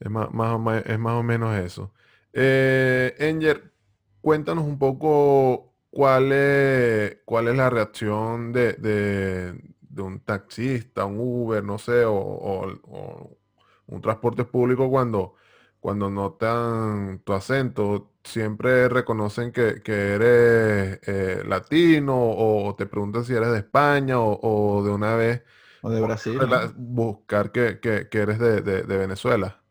Es 0.01 0.11
más, 0.11 0.31
más 0.33 0.55
o, 0.55 0.59
me- 0.59 0.83
es 0.87 0.99
más 0.99 1.15
o 1.15 1.23
menos 1.23 1.57
eso. 1.59 1.93
Eh, 2.33 3.15
Enger, 3.19 3.73
cuéntanos 4.21 4.65
un 4.65 4.79
poco 4.79 5.75
cuál 5.91 6.33
es, 6.33 7.19
cuál 7.25 7.49
es 7.49 7.57
la 7.57 7.71
reacción 7.71 8.53
de, 8.53 8.75
de- 8.75 9.61
de 9.99 10.09
un 10.09 10.21
taxista, 10.21 11.05
un 11.07 11.19
Uber, 11.21 11.63
no 11.65 11.79
sé, 11.79 12.05
o, 12.05 12.15
o- 12.15 12.81
o 12.85 13.39
un 13.87 14.01
transporte 14.03 14.45
público 14.45 14.91
cuando, 14.91 15.35
cuando 15.81 16.11
notan 16.11 17.21
tu 17.25 17.33
acento. 17.33 18.13
Siempre 18.25 18.89
reconocen 18.89 19.53
que, 19.53 19.83
que 19.83 19.93
eres 20.15 21.01
eh, 21.09 21.43
latino 21.47 22.15
o 22.19 22.75
te 22.77 22.87
preguntan 22.87 23.25
si 23.25 23.33
eres 23.35 23.51
de 23.53 23.59
España 23.59 24.21
o, 24.21 24.39
o 24.43 24.83
de 24.85 24.91
una 24.91 25.17
vez 25.17 25.43
O 25.83 25.91
de 25.91 26.01
Brasil. 26.01 26.41
buscar 26.77 27.53
que, 27.53 27.81
que- 27.81 28.09
que 28.09 28.19
eres 28.19 28.39
de, 28.39 28.61
de- 28.63 28.83
de 28.85 28.97
Venezuela. 28.99 29.63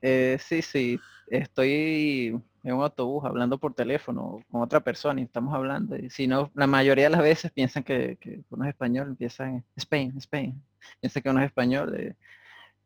Eh, 0.00 0.38
sí, 0.40 0.60
sí, 0.62 1.00
estoy 1.26 2.40
en 2.64 2.74
un 2.74 2.82
autobús 2.82 3.24
hablando 3.24 3.58
por 3.58 3.74
teléfono 3.74 4.40
con 4.50 4.62
otra 4.62 4.80
persona 4.80 5.20
y 5.20 5.24
estamos 5.24 5.54
hablando. 5.54 5.96
Y 5.96 6.10
si 6.10 6.26
no, 6.26 6.50
la 6.54 6.66
mayoría 6.66 7.04
de 7.04 7.10
las 7.10 7.20
veces 7.22 7.52
piensan 7.52 7.82
que, 7.84 8.16
que 8.20 8.40
uno 8.50 8.64
es 8.64 8.70
español, 8.70 9.08
empiezan 9.08 9.62
Spain, 9.76 10.14
Spain. 10.16 10.60
Piensan 11.00 11.22
que 11.22 11.30
uno 11.30 11.40
es 11.40 11.46
español 11.46 11.94
eh, 11.94 12.14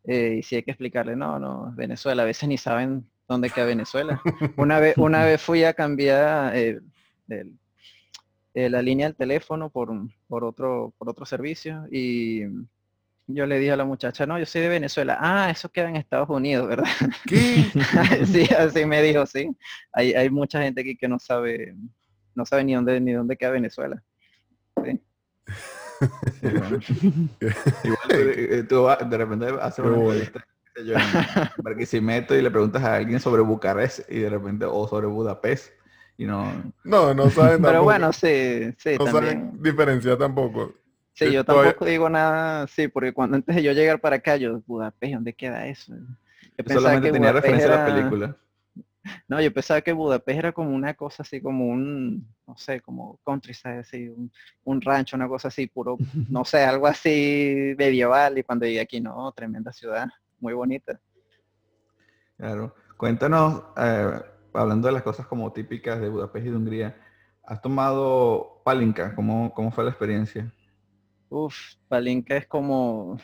eh, 0.05 0.37
y 0.41 0.43
si 0.43 0.57
hay 0.57 0.63
que 0.65 0.73
explicarle, 0.73 1.15
no, 1.17 1.39
no, 1.39 1.73
Venezuela. 1.77 2.23
A 2.25 2.27
veces 2.27 2.49
ni 2.49 2.59
saben 2.59 3.09
dónde 3.29 3.51
queda 3.51 3.67
Venezuela. 3.67 4.21
Una 4.57 4.81
vez, 4.81 4.99
una 4.99 5.25
vez 5.25 5.41
fui 5.41 5.63
a 5.65 5.73
cambiar 5.75 6.55
eh, 6.57 6.81
el- 7.29 7.53
eh, 8.55 8.69
la 8.71 8.83
línea 8.83 9.07
del 9.07 9.15
teléfono 9.15 9.71
por, 9.71 9.91
por, 10.27 10.43
otro, 10.43 10.93
por 10.99 11.09
otro 11.09 11.25
servicio 11.25 11.85
yo 13.29 13.47
le 13.47 13.59
dije 13.59 13.73
a 13.73 13.77
la 13.77 13.85
muchacha, 13.85 14.27
no, 14.27 14.39
yo 14.39 14.47
soy 14.47 14.63
de 14.63 14.69
Venezuela. 14.69 15.19
Ah, 15.21 15.51
eso 15.51 15.69
queda 15.69 15.89
en 15.91 15.97
Estados 15.97 16.29
Unidos, 16.31 16.67
¿verdad? 16.69 16.89
¿Qué? 17.27 17.65
sí, 18.27 18.49
así 18.55 18.85
me 18.87 19.03
dijo, 19.03 19.25
sí. 19.27 19.49
Hay, 19.93 20.15
hay 20.15 20.31
mucha 20.31 20.63
gente 20.63 20.81
aquí 20.81 20.97
que 20.97 21.07
no 21.09 21.19
sabe, 21.19 21.77
no 22.35 22.45
sabe 22.47 22.65
ni 22.65 22.75
dónde, 22.75 23.01
ni 23.01 23.13
dónde 23.13 23.37
queda 23.37 23.51
Venezuela. 23.51 24.03
Sí. 24.85 25.01
Sí, 26.41 26.47
bueno. 26.47 26.79
Igual 27.83 28.09
tú, 28.09 28.15
eh, 28.15 28.63
tú 28.69 28.83
vas- 28.85 29.11
de 29.11 29.17
repente 29.19 29.47
haces 29.61 29.85
una 29.85 29.97
entrevista 29.97 30.47
yo, 30.85 30.95
en 30.95 31.01
Barquisimeto 31.65 32.37
y 32.37 32.43
le 32.43 32.53
preguntas 32.53 32.85
a 32.85 32.95
alguien 32.95 33.19
sobre 33.19 33.43
Bucarest 33.43 34.09
y 34.09 34.21
de 34.21 34.31
repente 34.31 34.65
o 34.65 34.87
sobre 34.87 35.09
Budapest 35.09 35.73
y 36.17 36.25
no 36.25 36.73
No, 36.85 37.13
no 37.15 37.29
saben 37.31 37.57
Pero 37.57 37.63
tampoco. 37.63 37.83
bueno, 37.85 38.13
sí, 38.13 38.73
sí, 38.79 38.91
no 38.97 39.07
también. 39.07 39.13
saben 39.35 39.61
diferenciar 39.63 40.17
tampoco. 40.19 40.73
Sí, 41.19 41.33
yo 41.33 41.45
tampoco 41.45 41.85
digo 41.85 42.09
nada, 42.09 42.67
sí, 42.69 42.89
porque 42.89 43.13
cuando 43.13 43.37
antes 43.37 43.57
de 43.57 43.63
yo 43.63 43.73
llegar 43.73 44.01
para 44.01 44.17
acá, 44.17 44.37
yo, 44.37 44.61
Budapest, 44.67 45.15
¿dónde 45.15 45.33
queda 45.35 45.67
eso? 45.67 45.95
Yo 45.95 46.01
yo 46.01 46.65
pensaba 46.65 46.81
solamente 46.81 47.09
que 47.09 47.13
tenía 47.13 47.31
Budapest 47.33 47.55
referencia 47.55 47.75
a 47.75 47.77
la 47.79 47.85
era- 47.89 47.95
película. 47.95 48.37
No, 49.27 49.41
yo 49.41 49.53
pensaba 49.53 49.81
que 49.81 49.93
Budapest 49.93 50.39
era 50.39 50.53
como 50.53 50.71
una 50.75 50.95
cosa 50.95 51.23
así, 51.23 51.41
como 51.41 51.67
un, 51.67 52.27
no 52.47 52.57
sé, 52.59 52.81
como 52.81 53.19
countryside, 53.25 53.79
así, 53.79 54.09
un, 54.09 54.31
un 54.65 54.81
rancho, 54.81 55.17
una 55.17 55.27
cosa 55.29 55.49
así, 55.49 55.67
puro, 55.67 55.97
no 56.29 56.45
sé, 56.45 56.63
algo 56.63 56.87
así 56.87 57.75
medieval. 57.79 58.37
Y 58.39 58.43
cuando 58.43 58.67
llegué 58.67 58.81
aquí, 58.81 59.01
no, 59.01 59.33
tremenda 59.33 59.73
ciudad, 59.73 60.09
muy 60.41 60.53
bonita. 60.53 61.01
Claro. 62.37 62.75
Cuéntanos, 62.97 63.63
eh, 63.77 64.21
hablando 64.53 64.89
de 64.89 64.93
las 64.95 65.03
cosas 65.03 65.27
como 65.27 65.53
típicas 65.53 66.01
de 66.01 66.09
Budapest 66.09 66.47
y 66.47 66.51
de 66.51 66.57
Hungría, 66.57 66.97
¿has 67.45 67.63
tomado 67.63 68.61
palinka? 68.65 69.15
¿Cómo, 69.15 69.53
cómo 69.55 69.71
fue 69.71 69.85
la 69.85 69.91
experiencia? 69.91 70.53
Uf, 71.31 71.57
Palinka 71.89 72.37
es 72.37 72.47
como, 72.47 73.19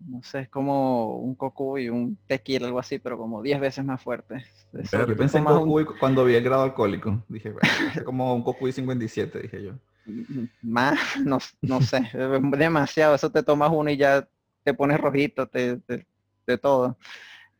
no 0.00 0.22
sé, 0.22 0.40
es 0.40 0.48
como 0.48 1.16
un 1.18 1.34
cocu 1.34 1.78
y 1.78 1.88
un 1.88 2.16
tequila, 2.26 2.66
algo 2.66 2.78
así, 2.78 2.98
pero 2.98 3.18
como 3.18 3.42
10 3.42 3.60
veces 3.60 3.84
más 3.84 4.02
fuerte. 4.02 4.44
Verga. 4.72 5.06
Yo 5.06 5.16
pensé 5.16 5.38
en 5.38 5.44
tomas 5.44 5.62
un- 5.62 5.68
Cocuy 5.68 5.98
cuando 5.98 6.24
vi 6.24 6.34
el 6.34 6.44
grado 6.44 6.62
alcohólico. 6.62 7.24
Dije, 7.28 7.50
bueno, 7.50 7.68
es 7.96 8.02
como 8.02 8.34
un 8.34 8.42
Cocuy 8.42 8.72
57, 8.72 9.40
dije 9.40 9.62
yo. 9.62 9.72
Más, 10.62 10.98
no, 11.24 11.38
no 11.62 11.80
sé, 11.80 12.08
demasiado. 12.58 13.14
Eso 13.14 13.30
te 13.30 13.42
tomas 13.42 13.70
uno 13.72 13.90
y 13.90 13.96
ya 13.96 14.28
te 14.64 14.74
pones 14.74 15.00
rojito, 15.00 15.46
te, 15.48 15.76
te- 15.78 16.06
de 16.46 16.58
todo. 16.58 16.98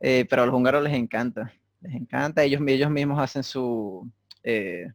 Eh, 0.00 0.26
pero 0.28 0.42
a 0.42 0.46
los 0.46 0.54
húngaros 0.54 0.82
les 0.82 0.94
encanta, 0.94 1.52
les 1.80 1.94
encanta. 1.94 2.42
Ellos, 2.42 2.60
ellos 2.66 2.90
mismos 2.90 3.18
hacen 3.20 3.42
su, 3.44 4.10
eh, 4.42 4.86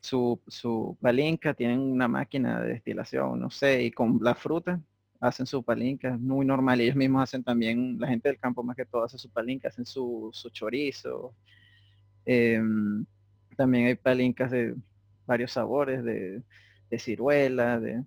su, 0.00 0.40
su 0.46 0.96
palinka, 1.00 1.54
tienen 1.54 1.80
una 1.80 2.08
máquina 2.08 2.60
de 2.60 2.68
destilación, 2.74 3.40
no 3.40 3.50
sé, 3.50 3.82
y 3.84 3.90
con 3.90 4.18
la 4.22 4.34
fruta 4.34 4.80
hacen 5.20 5.46
su 5.46 5.62
palinka, 5.62 6.14
es 6.14 6.20
muy 6.20 6.46
normal. 6.46 6.80
Ellos 6.80 6.96
mismos 6.96 7.22
hacen 7.22 7.42
también, 7.42 7.98
la 7.98 8.08
gente 8.08 8.28
del 8.28 8.38
campo 8.38 8.62
más 8.62 8.76
que 8.76 8.86
todo 8.86 9.04
hace 9.04 9.18
su 9.18 9.30
palinka, 9.30 9.68
hacen 9.68 9.86
su, 9.86 10.30
su 10.32 10.50
chorizo. 10.50 11.34
Em, 12.24 13.04
también 13.56 13.86
hay 13.86 13.94
palincas 13.96 14.50
de 14.50 14.74
varios 15.26 15.52
sabores, 15.52 16.04
de, 16.04 16.42
de 16.90 16.98
ciruela, 16.98 17.80
de... 17.80 18.04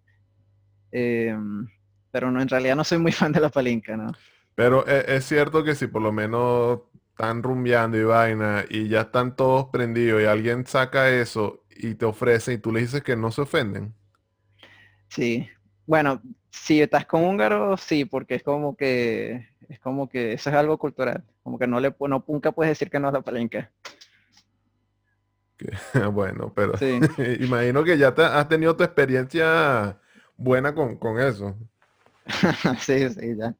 em, 0.92 1.68
pero 2.12 2.32
no, 2.32 2.42
en 2.42 2.50
realidad 2.50 2.76
no 2.76 2.84
soy 2.84 2.98
muy 3.00 3.12
fan 3.12 3.32
de 3.32 3.40
la 3.42 3.50
palinca, 3.50 3.98
¿no? 3.98 4.12
Pero 4.56 4.88
e- 4.88 5.16
es, 5.16 5.26
cierto 5.26 5.64
que 5.64 5.76
si 5.76 5.88
por 5.88 6.02
lo 6.02 6.12
menos 6.12 6.82
están 7.10 7.44
rumbeando 7.44 7.98
y 7.98 8.04
vaina 8.04 8.66
y 8.70 8.88
ya 8.88 9.02
están 9.02 9.36
todos 9.36 9.68
prendidos 9.68 10.22
y 10.22 10.26
alguien 10.26 10.66
saca 10.66 11.10
eso 11.10 11.61
y 11.82 11.96
te 11.96 12.06
ofrece 12.06 12.54
y 12.54 12.58
tú 12.58 12.72
le 12.72 12.82
dices 12.82 13.04
que 13.04 13.16
no 13.16 13.32
se 13.32 13.42
ofenden. 13.42 13.96
Sí. 15.10 15.50
Bueno, 15.86 16.22
si 16.50 16.82
estás 16.82 17.06
con 17.06 17.24
húngaro, 17.24 17.76
sí, 17.78 18.06
porque 18.06 18.36
es 18.36 18.44
como 18.44 18.76
que, 18.78 19.48
es 19.70 19.80
como 19.80 20.08
que 20.10 20.34
eso 20.34 20.50
es 20.50 20.56
algo 20.56 20.78
cultural. 20.78 21.24
Como 21.44 21.58
que 21.60 21.68
no 21.68 21.80
le 21.80 21.94
no, 22.08 22.24
nunca 22.28 22.52
puedes 22.52 22.72
decir 22.72 22.90
que 22.90 23.00
no 23.00 23.10
a 23.10 23.12
la 23.12 23.22
palinca. 23.22 23.72
Bueno, 26.14 26.54
pero 26.56 26.74
Sí. 26.78 27.00
imagino 27.40 27.84
que 27.84 27.98
ya 27.98 28.14
te- 28.14 28.24
has 28.24 28.48
tenido 28.48 28.76
tu 28.76 28.84
experiencia 28.84 30.00
buena 30.38 30.74
con, 30.74 30.98
con 30.98 31.20
eso. 31.20 31.56
sí, 32.80 33.10
sí, 33.10 33.36
ya. 33.38 33.56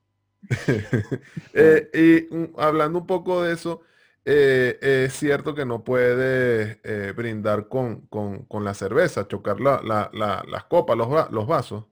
Eh, 1.54 2.28
y 2.30 2.36
mm, 2.36 2.54
hablando 2.60 3.00
un 3.00 3.08
poco 3.08 3.44
de 3.44 3.54
eso, 3.54 3.82
eh, 4.26 4.78
es 5.06 5.14
cierto 5.14 5.56
que 5.56 5.66
no 5.66 5.84
puedes 5.84 6.78
eh, 6.84 7.14
brindar 7.16 7.68
con, 7.68 8.02
con- 8.08 8.46
con 8.46 8.64
la 8.64 8.74
cerveza, 8.74 9.28
chocar 9.28 9.60
la- 9.60 9.82
la- 9.84 10.10
la- 10.14 10.44
las 10.48 10.66
copas, 10.66 10.98
los, 10.98 11.12
va- 11.12 11.28
los 11.32 11.48
vasos. 11.48 11.86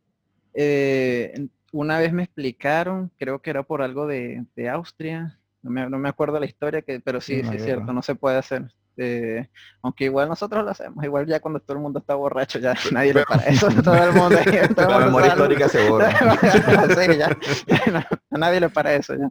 Eh, 0.54 1.48
una 1.72 2.00
vez 2.00 2.12
me 2.14 2.24
explicaron, 2.24 3.12
creo 3.18 3.42
que 3.42 3.50
era 3.52 3.64
por 3.64 3.82
algo 3.82 4.08
de, 4.08 4.46
de 4.56 4.70
Austria, 4.70 5.40
no 5.62 5.72
me, 5.72 5.90
no 5.90 5.98
me 6.00 6.10
acuerdo 6.10 6.40
la 6.40 6.46
historia, 6.46 6.82
que, 6.82 7.00
pero 7.00 7.22
sí, 7.22 7.42
Sí, 7.44 7.56
es 7.56 7.64
cierto, 7.64 7.94
no 7.94 8.02
se 8.02 8.16
puede 8.16 8.38
hacer. 8.38 8.72
Eh, 9.02 9.48
aunque 9.82 10.06
igual 10.06 10.28
nosotros 10.28 10.66
lo 10.66 10.72
hacemos, 10.72 11.06
igual 11.06 11.26
ya 11.26 11.40
cuando 11.40 11.62
todo 11.62 11.78
el 11.78 11.84
mundo 11.84 12.00
está 12.00 12.16
borracho, 12.16 12.60
ya 12.60 12.74
nadie 12.92 13.14
le 13.14 13.24
para 13.24 13.44
eso, 13.44 13.68
todo 13.84 14.04
el 14.04 14.12
mundo, 14.12 14.38
todo 14.76 14.86
el 14.86 14.92
La 14.92 15.00
memoria 15.06 15.28
histórica 15.30 15.70
se 15.70 15.88
borra. 15.90 16.12
Sí, 16.12 17.18
ya, 17.18 17.30
ya 17.68 17.92
no, 17.92 18.00
a 18.32 18.38
nadie 18.38 18.60
le 18.60 18.70
para 18.70 18.94
eso 18.96 19.16
ya. 19.16 19.30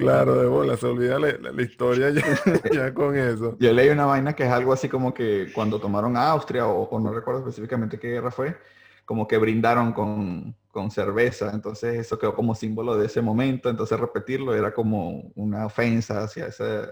Claro, 0.00 0.34
de 0.40 0.46
bola, 0.46 0.76
se 0.76 0.86
olvida 0.86 1.18
la, 1.18 1.32
la- 1.38 1.52
la 1.52 1.62
historia 1.62 2.10
ya, 2.10 2.22
ya 2.72 2.94
con 2.94 3.16
eso. 3.16 3.56
Yo 3.60 3.72
leí 3.72 3.88
una 3.90 4.06
vaina 4.06 4.34
que 4.34 4.44
es 4.44 4.50
algo 4.50 4.72
así 4.72 4.88
como 4.88 5.12
que 5.12 5.52
cuando 5.54 5.78
tomaron 5.80 6.16
a 6.16 6.30
Austria, 6.30 6.66
o, 6.66 6.82
o 6.88 7.00
no 7.00 7.12
recuerdo 7.12 7.40
específicamente 7.40 7.98
qué 7.98 8.08
guerra 8.08 8.30
fue, 8.30 8.56
como 9.04 9.26
que 9.28 9.36
brindaron 9.38 9.92
con, 9.92 10.56
con 10.70 10.90
cerveza. 10.90 11.50
Entonces 11.52 11.96
eso 11.98 12.18
quedó 12.18 12.34
como 12.34 12.54
símbolo 12.54 12.96
de 12.96 13.06
ese 13.06 13.20
momento. 13.20 13.68
Entonces 13.68 14.00
repetirlo 14.00 14.54
era 14.54 14.72
como 14.72 15.30
una 15.34 15.66
ofensa 15.66 16.22
hacia 16.24 16.46
ese... 16.46 16.88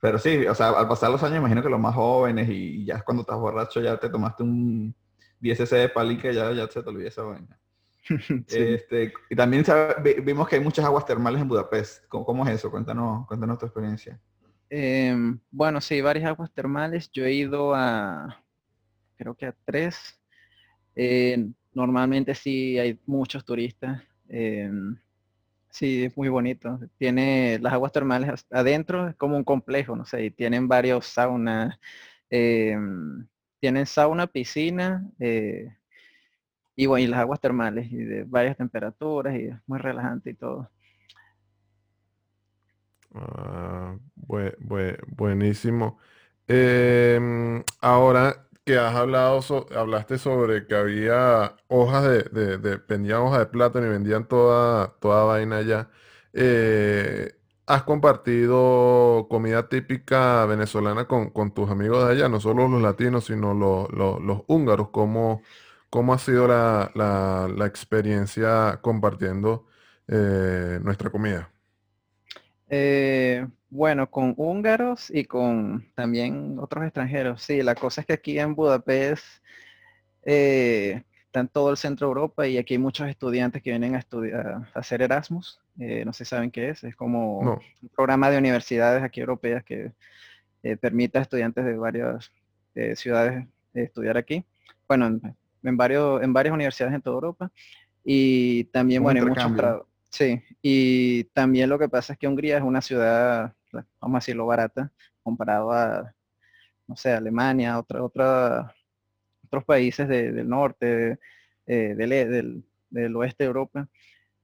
Pero 0.00 0.18
sí, 0.18 0.46
o 0.46 0.54
sea, 0.54 0.70
al 0.70 0.88
pasar 0.88 1.10
los 1.10 1.22
años, 1.24 1.38
imagino 1.38 1.62
que 1.62 1.68
los 1.68 1.80
más 1.80 1.94
jóvenes 1.94 2.48
y 2.50 2.84
ya 2.84 3.02
cuando 3.02 3.22
estás 3.22 3.38
borracho 3.38 3.80
ya 3.80 3.98
te 3.98 4.08
tomaste 4.10 4.42
un 4.44 4.94
10 5.40 5.58
cc 5.58 5.76
de 5.76 5.88
palinca, 5.88 6.30
ya, 6.32 6.52
ya 6.52 6.68
se 6.68 6.82
te 6.82 6.88
olvidó 6.88 7.08
esa 7.08 7.22
vaina. 7.24 7.58
Sí. 8.46 8.58
Este, 8.58 9.12
y 9.30 9.36
también 9.36 9.64
sabe- 9.64 10.20
vimos 10.22 10.48
que 10.48 10.56
hay 10.56 10.62
muchas 10.62 10.84
aguas 10.84 11.04
termales 11.04 11.40
en 11.42 11.48
Budapest. 11.48 12.06
¿Cómo, 12.08 12.24
cómo 12.24 12.46
es 12.46 12.54
eso? 12.54 12.70
Cuéntanos, 12.70 13.26
cuéntanos 13.26 13.58
tu 13.58 13.66
experiencia. 13.66 14.18
Em, 14.70 15.38
bueno, 15.50 15.80
sí, 15.80 16.00
varias 16.00 16.26
aguas 16.26 16.52
termales. 16.52 17.10
Yo 17.12 17.24
he 17.24 17.32
ido 17.32 17.74
a, 17.74 18.42
creo 19.16 19.34
que 19.34 19.46
a 19.46 19.56
tres. 19.64 20.20
Eh, 20.96 21.48
normalmente 21.74 22.34
sí 22.34 22.78
hay 22.78 22.98
muchos 23.06 23.44
turistas. 23.44 24.02
Em, 24.28 24.96
Sí, 25.70 26.04
es 26.04 26.16
muy 26.16 26.28
bonito. 26.28 26.80
Tiene 26.98 27.58
las 27.60 27.72
aguas 27.74 27.92
termales 27.92 28.46
adentro, 28.50 29.08
es 29.08 29.16
como 29.16 29.36
un 29.36 29.44
complejo, 29.44 29.96
no 29.96 30.04
sé, 30.06 30.24
y 30.26 30.30
tienen 30.30 30.68
varios 30.68 31.06
saunas. 31.06 31.78
em, 32.30 33.26
tienen 33.60 33.86
sauna, 33.86 34.26
piscina, 34.26 35.08
eh, 35.20 35.68
y 36.78 36.86
bueno, 36.86 37.04
y 37.04 37.08
las 37.08 37.20
aguas 37.20 37.40
termales, 37.40 37.92
y 37.92 37.98
de 37.98 38.24
varias 38.24 38.56
temperaturas, 38.58 39.36
y 39.36 39.50
muy 39.66 39.80
relajante 39.80 40.30
y 40.30 40.34
todo. 40.34 40.70
Ah, 43.14 43.96
bue- 44.16 44.56
bue- 44.60 44.98
buenísimo. 45.08 45.98
Em, 46.46 47.62
ahora 47.80 48.48
que 48.64 48.76
has 48.78 48.94
hablado, 48.94 49.40
hablaste 49.76 50.18
sobre 50.18 50.66
que 50.66 50.74
había 50.74 51.56
hojas 51.68 52.04
de, 52.04 52.22
de, 52.24 52.58
de- 52.58 52.76
vendían 52.88 53.20
hojas 53.22 53.40
de 53.40 53.46
plátano 53.46 53.86
y 53.86 53.90
vendían 53.90 54.28
toda, 54.28 54.94
toda 55.00 55.24
vaina 55.24 55.58
allá. 55.58 55.90
Eh, 56.34 57.32
¿has 57.66 57.82
compartido 57.84 59.26
comida 59.30 59.68
típica 59.68 60.44
venezolana 60.46 61.06
con, 61.08 61.30
con 61.30 61.52
tus 61.54 61.70
amigos 61.70 62.06
de 62.06 62.12
allá? 62.12 62.28
No 62.28 62.40
solo 62.40 62.68
los 62.68 62.82
latinos, 62.82 63.24
sino 63.26 63.54
los, 63.54 63.90
los, 63.92 64.20
los 64.22 64.42
húngaros. 64.48 64.90
¿Cómo, 64.90 65.42
cómo 65.90 66.12
ha 66.12 66.18
sido 66.18 66.46
la, 66.48 66.90
la, 66.94 67.48
la 67.54 67.66
experiencia 67.66 68.78
compartiendo 68.82 69.66
eh, 70.06 70.78
nuestra 70.82 71.10
comida? 71.10 71.50
Eh, 72.68 73.46
bueno, 73.70 74.10
con 74.10 74.34
húngaros 74.36 75.10
y 75.10 75.24
con 75.24 75.86
también 75.94 76.58
otros 76.58 76.84
extranjeros. 76.84 77.42
Sí, 77.42 77.62
la 77.62 77.74
cosa 77.74 78.00
es 78.02 78.06
que 78.06 78.12
aquí 78.14 78.38
en 78.38 78.54
Budapest 78.54 79.24
eh, 80.24 81.02
está 81.26 81.40
en 81.40 81.48
todo 81.48 81.70
el 81.70 81.76
centro 81.76 82.06
de 82.06 82.10
Europa 82.10 82.46
y 82.46 82.58
aquí 82.58 82.74
hay 82.74 82.78
muchos 82.78 83.08
estudiantes 83.08 83.62
que 83.62 83.70
vienen 83.70 83.94
a 83.94 83.98
estudiar, 83.98 84.46
a 84.46 84.78
hacer 84.78 85.02
Erasmus. 85.02 85.60
Eh, 85.78 86.04
no 86.04 86.12
sé 86.12 86.24
saben 86.24 86.50
qué 86.50 86.70
es. 86.70 86.84
Es 86.84 86.96
como 86.96 87.42
No. 87.42 87.60
un 87.82 87.88
programa 87.90 88.30
de 88.30 88.38
universidades 88.38 89.02
aquí 89.02 89.20
europeas 89.20 89.64
que 89.64 89.92
permite 90.80 91.18
a 91.18 91.22
estudiantes 91.22 91.64
de 91.64 91.76
varias 91.76 92.32
ciudades 92.96 93.46
estudiar 93.72 94.16
aquí. 94.16 94.44
Bueno, 94.88 95.20
en, 95.62 95.76
varios, 95.76 96.22
en 96.22 96.32
varias 96.32 96.54
universidades 96.54 96.94
en 96.94 97.02
toda 97.02 97.14
Europa. 97.14 97.50
Y 98.04 98.64
también, 98.64 99.00
Un 99.00 99.04
bueno, 99.04 99.26
muchos 99.26 99.52
Sí, 100.10 100.42
y 100.62 101.24
también 101.24 101.68
lo 101.68 101.78
que 101.78 101.88
pasa 101.88 102.14
es 102.14 102.18
que 102.18 102.26
Hungría 102.26 102.56
es 102.56 102.62
una 102.62 102.80
ciudad, 102.80 103.52
vamos 104.00 104.16
a 104.16 104.20
decirlo, 104.20 104.46
barata, 104.46 104.90
comparado 105.22 105.70
a, 105.70 106.14
no 106.86 106.96
sé, 106.96 107.12
Alemania, 107.12 107.78
otra, 107.78 108.02
otra, 108.02 108.74
otros 109.44 109.64
países 109.64 110.08
de- 110.08 110.32
del 110.32 110.48
norte, 110.48 111.18
eh, 111.66 111.94
del, 111.94 112.12
e- 112.12 112.26
del, 112.26 112.64
del 112.88 113.16
oeste 113.16 113.44
de 113.44 113.48
Europa. 113.48 113.86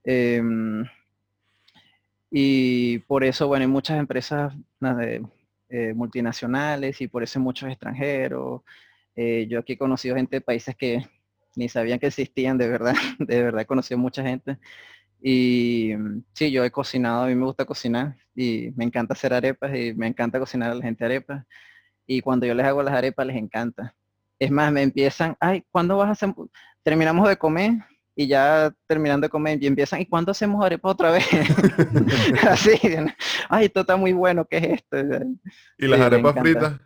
Em, 0.04 0.84
y 2.30 2.98
por 3.00 3.24
eso, 3.24 3.46
bueno, 3.48 3.62
hay 3.64 3.70
muchas 3.70 3.98
empresas 3.98 4.52
eh, 5.70 5.94
multinacionales 5.94 7.00
y 7.00 7.08
por 7.08 7.22
eso 7.22 7.38
hay 7.38 7.42
muchos 7.42 7.70
extranjeros. 7.70 8.62
Eh, 9.16 9.46
yo 9.48 9.60
aquí 9.60 9.74
he 9.74 9.78
conocido 9.78 10.16
gente 10.16 10.36
de 10.36 10.40
países 10.40 10.74
que 10.76 11.06
ni 11.56 11.68
sabían 11.68 11.98
que 11.98 12.06
existían, 12.08 12.58
de 12.58 12.68
verdad, 12.68 12.94
de 13.18 13.42
verdad 13.42 13.62
he 13.62 13.66
conocido 13.66 13.98
mucha 13.98 14.22
gente. 14.22 14.58
Y 15.22 15.94
mm, 15.96 16.24
sí, 16.32 16.50
yo 16.50 16.64
he 16.64 16.70
cocinado, 16.70 17.24
a 17.24 17.26
mí 17.28 17.34
me 17.34 17.46
gusta 17.46 17.64
cocinar 17.64 18.16
y 18.34 18.70
me 18.76 18.84
encanta 18.84 19.14
hacer 19.14 19.32
arepas 19.32 19.74
y 19.74 19.94
me 19.94 20.06
encanta 20.06 20.38
cocinar 20.38 20.70
a 20.70 20.74
la 20.74 20.82
gente 20.82 21.04
arepas. 21.04 21.44
Y 22.06 22.20
cuando 22.20 22.46
yo 22.46 22.54
les 22.54 22.66
hago 22.66 22.82
las 22.82 22.94
arepas 22.94 23.26
les 23.26 23.36
encanta. 23.36 23.94
Es 24.38 24.50
más, 24.50 24.70
me 24.72 24.82
empiezan, 24.82 25.36
ay, 25.40 25.64
¿cuándo 25.70 25.96
vas 25.96 26.08
a 26.08 26.12
hacer? 26.12 26.34
Terminamos 26.82 27.28
de 27.28 27.36
comer 27.36 27.72
y 28.16 28.26
ya 28.26 28.72
terminando 28.86 29.26
de 29.26 29.30
comer 29.30 29.62
y 29.62 29.66
empiezan, 29.66 30.00
¿y 30.00 30.06
cuándo 30.06 30.32
hacemos 30.32 30.64
arepas 30.64 30.92
otra 30.92 31.10
vez? 31.12 31.24
Así, 32.48 32.72
ay, 33.48 33.66
esto 33.66 33.80
está 33.80 33.96
muy 33.96 34.12
bueno, 34.12 34.44
¿qué 34.44 34.58
es 34.58 34.64
esto? 34.64 34.98
¿Y 35.78 35.86
las 35.86 36.00
Sí, 36.00 36.04
arepas 36.04 36.34
fritas? 36.40 36.80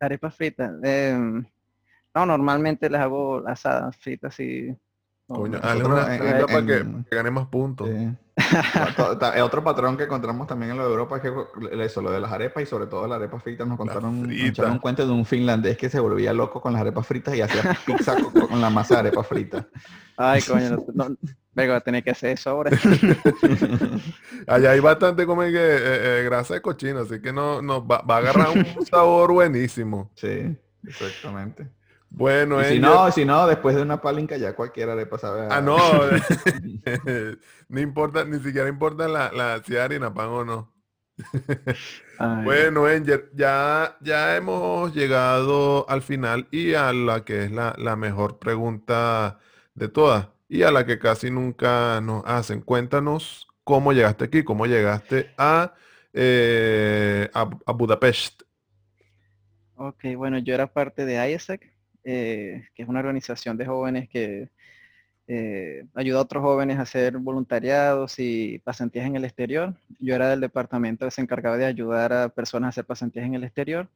Arepas 0.00 0.34
fritas. 0.34 0.72
em, 0.82 1.44
no, 2.14 2.26
normalmente 2.26 2.88
las 2.88 3.02
hago 3.02 3.46
asadas, 3.46 3.96
fritas 3.96 4.38
y... 4.40 4.76
Coño, 5.26 5.58
Nosotros 5.58 5.88
una 5.88 6.04
frita 6.04 6.46
para 6.46 6.66
que, 6.66 6.86
que 7.08 7.16
gane 7.16 7.30
más 7.30 7.46
puntos. 7.46 7.88
Sí. 7.88 8.16
Ta- 9.18 9.44
Otro 9.44 9.62
patrón 9.62 9.96
que 9.96 10.04
encontramos 10.04 10.46
también 10.46 10.72
en 10.72 10.78
lo 10.78 10.84
de 10.84 10.90
Europa 10.90 11.16
es 11.16 11.22
que 11.22 11.84
eso, 11.84 12.02
lo 12.02 12.10
de 12.10 12.20
las 12.20 12.32
arepas 12.32 12.62
y 12.62 12.66
sobre 12.66 12.86
todo 12.86 13.06
las 13.06 13.16
arepas 13.16 13.42
fritas, 13.42 13.66
nos 13.66 13.78
contaron, 13.78 14.28
un 14.28 14.78
cuento 14.78 15.06
de 15.06 15.12
un 15.12 15.24
finlandés 15.24 15.76
que 15.76 15.88
se 15.88 16.00
volvía 16.00 16.32
loco 16.32 16.60
con 16.60 16.72
las 16.72 16.80
arepas 16.82 17.06
fritas 17.06 17.34
y 17.36 17.40
hacía 17.40 17.62
pizza 17.86 18.16
con, 18.20 18.32
con 18.48 18.60
la 18.60 18.70
masa 18.70 18.94
de 18.94 19.00
arepas 19.00 19.26
fritas. 19.26 19.64
Ay, 20.16 20.42
coño, 20.42 20.70
no, 20.70 21.08
no, 21.08 21.16
venga, 21.54 21.72
voy 21.72 21.76
a 21.76 21.80
tener 21.80 22.02
que 22.04 22.10
hacer 22.10 22.30
eso 22.30 22.50
ahora. 22.50 22.70
Allá 24.46 24.70
hay 24.72 24.80
bastante 24.80 25.26
como 25.26 25.42
que 25.42 25.48
eh, 25.54 26.20
eh, 26.20 26.22
grasa 26.24 26.54
de 26.54 26.62
cochino, 26.62 27.00
así 27.00 27.20
que 27.20 27.32
no, 27.32 27.62
no 27.62 27.86
va, 27.86 28.02
va 28.02 28.16
a 28.16 28.18
agarrar 28.18 28.50
un 28.50 28.84
sabor 28.86 29.32
buenísimo. 29.32 30.10
Sí, 30.14 30.56
exactamente. 30.86 31.68
Bueno, 32.16 32.60
Y 32.60 32.64
si 32.64 32.78
no, 32.78 33.10
si 33.10 33.24
no, 33.24 33.46
después 33.46 33.74
de 33.74 33.82
una 33.82 34.00
palinca 34.00 34.36
ya 34.36 34.54
cualquier 34.54 34.90
arepa 34.90 35.18
sabe 35.18 35.42
a- 35.42 35.56
Ah, 35.56 35.60
no. 35.60 35.76
no 37.68 37.80
importa, 37.80 38.24
ni 38.24 38.38
siquiera 38.38 38.68
importa 38.68 39.08
la, 39.08 39.32
la 39.32 39.62
si 39.64 39.74
pan 39.74 40.28
o 40.28 40.44
no. 40.44 40.72
Bueno, 42.44 42.86
Angel, 42.86 43.30
ya, 43.34 43.96
ya 44.00 44.36
hemos 44.36 44.94
llegado 44.94 45.88
al 45.88 46.02
final 46.02 46.46
y 46.50 46.74
a 46.74 46.92
la 46.92 47.24
que 47.24 47.44
es 47.44 47.50
la, 47.52 47.74
la 47.78 47.96
mejor 47.96 48.38
pregunta 48.38 49.38
de 49.74 49.88
todas 49.88 50.28
y 50.48 50.62
a 50.62 50.70
la 50.70 50.86
que 50.86 50.98
casi 50.98 51.30
nunca 51.30 52.00
nos 52.00 52.22
hacen. 52.26 52.60
Cuéntanos 52.60 53.48
cómo 53.64 53.92
llegaste 53.92 54.24
aquí, 54.24 54.44
cómo 54.44 54.66
llegaste 54.66 55.30
a, 55.36 55.74
eh, 56.12 57.28
a, 57.34 57.50
a 57.66 57.72
Budapest. 57.72 58.42
Ok, 59.76 60.04
bueno, 60.16 60.38
yo 60.38 60.54
era 60.54 60.72
parte 60.72 61.04
de 61.04 61.14
IESEC, 61.30 61.73
eh, 62.04 62.68
que 62.74 62.82
es 62.82 62.88
una 62.88 63.00
organización 63.00 63.56
de 63.56 63.66
jóvenes 63.66 64.08
que 64.08 64.50
eh, 65.26 65.86
ayuda 65.94 66.18
a 66.18 66.22
otros 66.22 66.42
jóvenes 66.42 66.78
a 66.78 66.82
hacer 66.82 67.16
voluntariados 67.18 68.18
y 68.18 68.58
pasantías 68.60 69.06
en 69.06 69.16
el 69.16 69.24
exterior. 69.24 69.74
Yo 69.98 70.14
era 70.14 70.28
del 70.28 70.40
departamento 70.40 71.06
que 71.06 71.10
se 71.10 71.22
encargaba 71.22 71.56
de 71.56 71.64
ayudar 71.66 72.12
a 72.12 72.28
personas 72.28 72.68
a 72.68 72.70
hacer 72.70 72.84
pasantías 72.86 73.26
en 73.26 73.34
el 73.34 73.44
exterior 73.44 73.88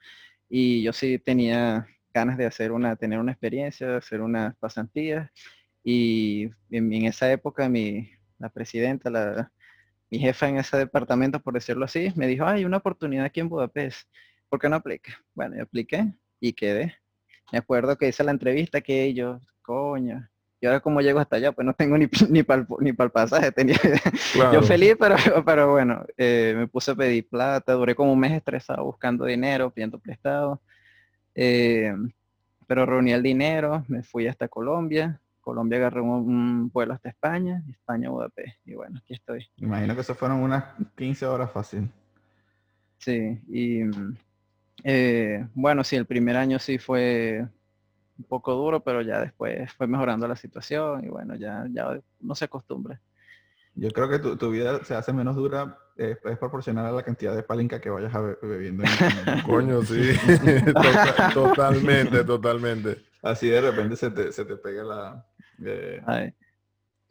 y 0.48 0.82
yo 0.82 0.92
sí 0.92 1.18
tenía 1.18 1.86
ganas 2.14 2.38
de 2.38 2.46
hacer 2.46 2.72
una, 2.72 2.96
tener 2.96 3.18
una 3.18 3.32
experiencia, 3.32 3.98
hacer 3.98 4.22
unas 4.22 4.56
pasantías 4.56 5.30
y 5.84 6.50
en, 6.70 6.92
en 6.92 7.04
esa 7.06 7.30
época 7.30 7.68
mi, 7.68 8.10
la 8.38 8.48
presidenta, 8.50 9.10
la, 9.10 9.52
mi 10.10 10.18
jefa 10.18 10.48
en 10.48 10.58
ese 10.58 10.76
departamento, 10.76 11.40
por 11.40 11.54
decirlo 11.54 11.84
así, 11.84 12.12
me 12.16 12.26
dijo, 12.26 12.46
hay 12.46 12.64
una 12.64 12.78
oportunidad 12.78 13.26
aquí 13.26 13.40
en 13.40 13.48
Budapest, 13.48 14.08
¿por 14.48 14.60
qué 14.60 14.68
no 14.68 14.76
aplica? 14.76 15.22
Bueno, 15.34 15.56
yo 15.56 15.62
apliqué 15.62 16.12
y 16.40 16.52
quedé. 16.52 16.96
Me 17.52 17.58
acuerdo 17.58 17.96
que 17.96 18.08
hice 18.08 18.24
la 18.24 18.30
entrevista 18.32 18.80
que 18.80 19.14
yo, 19.14 19.40
coño, 19.62 20.28
y 20.60 20.66
ahora 20.66 20.80
cómo 20.80 21.00
llego 21.00 21.20
hasta 21.20 21.36
allá, 21.36 21.52
pues 21.52 21.64
no 21.64 21.72
tengo 21.72 21.96
ni, 21.96 22.08
ni 22.30 22.42
para 22.42 22.66
ni 22.80 22.90
el 22.90 23.10
pasaje, 23.10 23.52
tenía, 23.52 23.76
Claro. 24.32 24.52
yo 24.52 24.62
feliz, 24.62 24.96
pero, 24.98 25.16
pero 25.46 25.70
bueno, 25.70 26.04
eh, 26.16 26.54
me 26.56 26.66
puse 26.66 26.90
a 26.90 26.94
pedir 26.94 27.28
plata, 27.28 27.72
duré 27.72 27.94
como 27.94 28.12
un 28.12 28.18
mes 28.20 28.32
estresado 28.32 28.84
buscando 28.84 29.24
dinero, 29.24 29.70
pidiendo 29.70 29.98
prestado, 29.98 30.60
eh, 31.34 31.94
pero 32.66 32.86
reuní 32.86 33.12
el 33.12 33.22
dinero, 33.22 33.84
me 33.88 34.02
fui 34.02 34.26
hasta 34.26 34.48
Colombia, 34.48 35.20
Colombia 35.40 35.78
agarré 35.78 36.02
un, 36.02 36.70
vuelo 36.70 36.92
hasta 36.92 37.08
España, 37.08 37.62
España 37.70 38.10
Budapest, 38.10 38.56
y 38.66 38.74
bueno, 38.74 38.98
aquí 38.98 39.14
estoy. 39.14 39.48
Imagino 39.56 39.94
que 39.94 40.02
eso 40.02 40.14
fueron 40.14 40.42
unas 40.42 40.64
15 40.96 41.24
horas 41.24 41.50
fácil. 41.50 41.88
Sí, 42.98 43.40
y 43.48 43.84
mm, 43.84 44.16
eh, 44.84 45.46
bueno, 45.54 45.84
sí, 45.84 45.96
el 45.96 46.06
primer 46.06 46.36
año 46.36 46.58
sí 46.58 46.78
fue 46.78 47.46
un 48.18 48.24
poco 48.24 48.54
duro, 48.54 48.80
pero 48.80 49.02
ya 49.02 49.20
después 49.20 49.72
fue 49.74 49.86
mejorando 49.86 50.26
la 50.26 50.36
situación 50.36 51.04
y 51.04 51.08
bueno, 51.08 51.34
ya, 51.36 51.66
ya 51.70 51.98
no 52.20 52.34
se 52.34 52.44
acostumbra. 52.46 53.00
Yo 53.74 53.90
creo 53.90 54.08
que 54.08 54.18
tu, 54.18 54.36
tu 54.36 54.50
vida 54.50 54.82
se 54.84 54.94
hace 54.96 55.12
menos 55.12 55.36
dura, 55.36 55.78
eh, 55.96 56.16
es 56.24 56.38
proporcional 56.38 56.86
a 56.86 56.90
la 56.92 57.02
cantidad 57.04 57.36
de 57.36 57.44
palinca 57.44 57.80
que 57.80 57.90
vayas 57.90 58.12
a 58.14 58.20
be- 58.20 58.38
bebiendo. 58.42 58.82
en- 58.82 58.88
Coño, 59.44 59.82
sí. 59.82 60.02
Total- 60.74 61.32
totalmente, 61.32 62.24
totalmente. 62.24 62.98
Así 63.22 63.48
de 63.48 63.60
repente 63.60 63.94
se 63.96 64.10
te, 64.10 64.32
se 64.32 64.44
te 64.44 64.56
pega 64.56 64.82
la, 64.82 65.26
eh, 65.64 66.02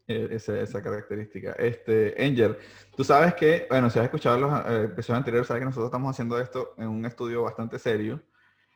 esa, 0.08 0.60
esa 0.60 0.82
característica. 0.82 1.52
Este, 1.54 2.16
Angel, 2.18 2.58
tú 2.96 3.04
sabes 3.04 3.34
que, 3.36 3.68
bueno, 3.70 3.90
si 3.90 4.00
has 4.00 4.06
escuchado 4.06 4.38
los 4.38 4.66
eh, 4.66 4.84
episodios 4.86 5.18
anteriores, 5.18 5.48
sabes 5.48 5.62
que 5.62 5.66
nosotros 5.66 5.88
estamos 5.88 6.12
haciendo 6.12 6.40
esto 6.40 6.74
en 6.78 6.88
un 6.88 7.06
estudio 7.06 7.44
bastante 7.44 7.78
serio, 7.78 8.22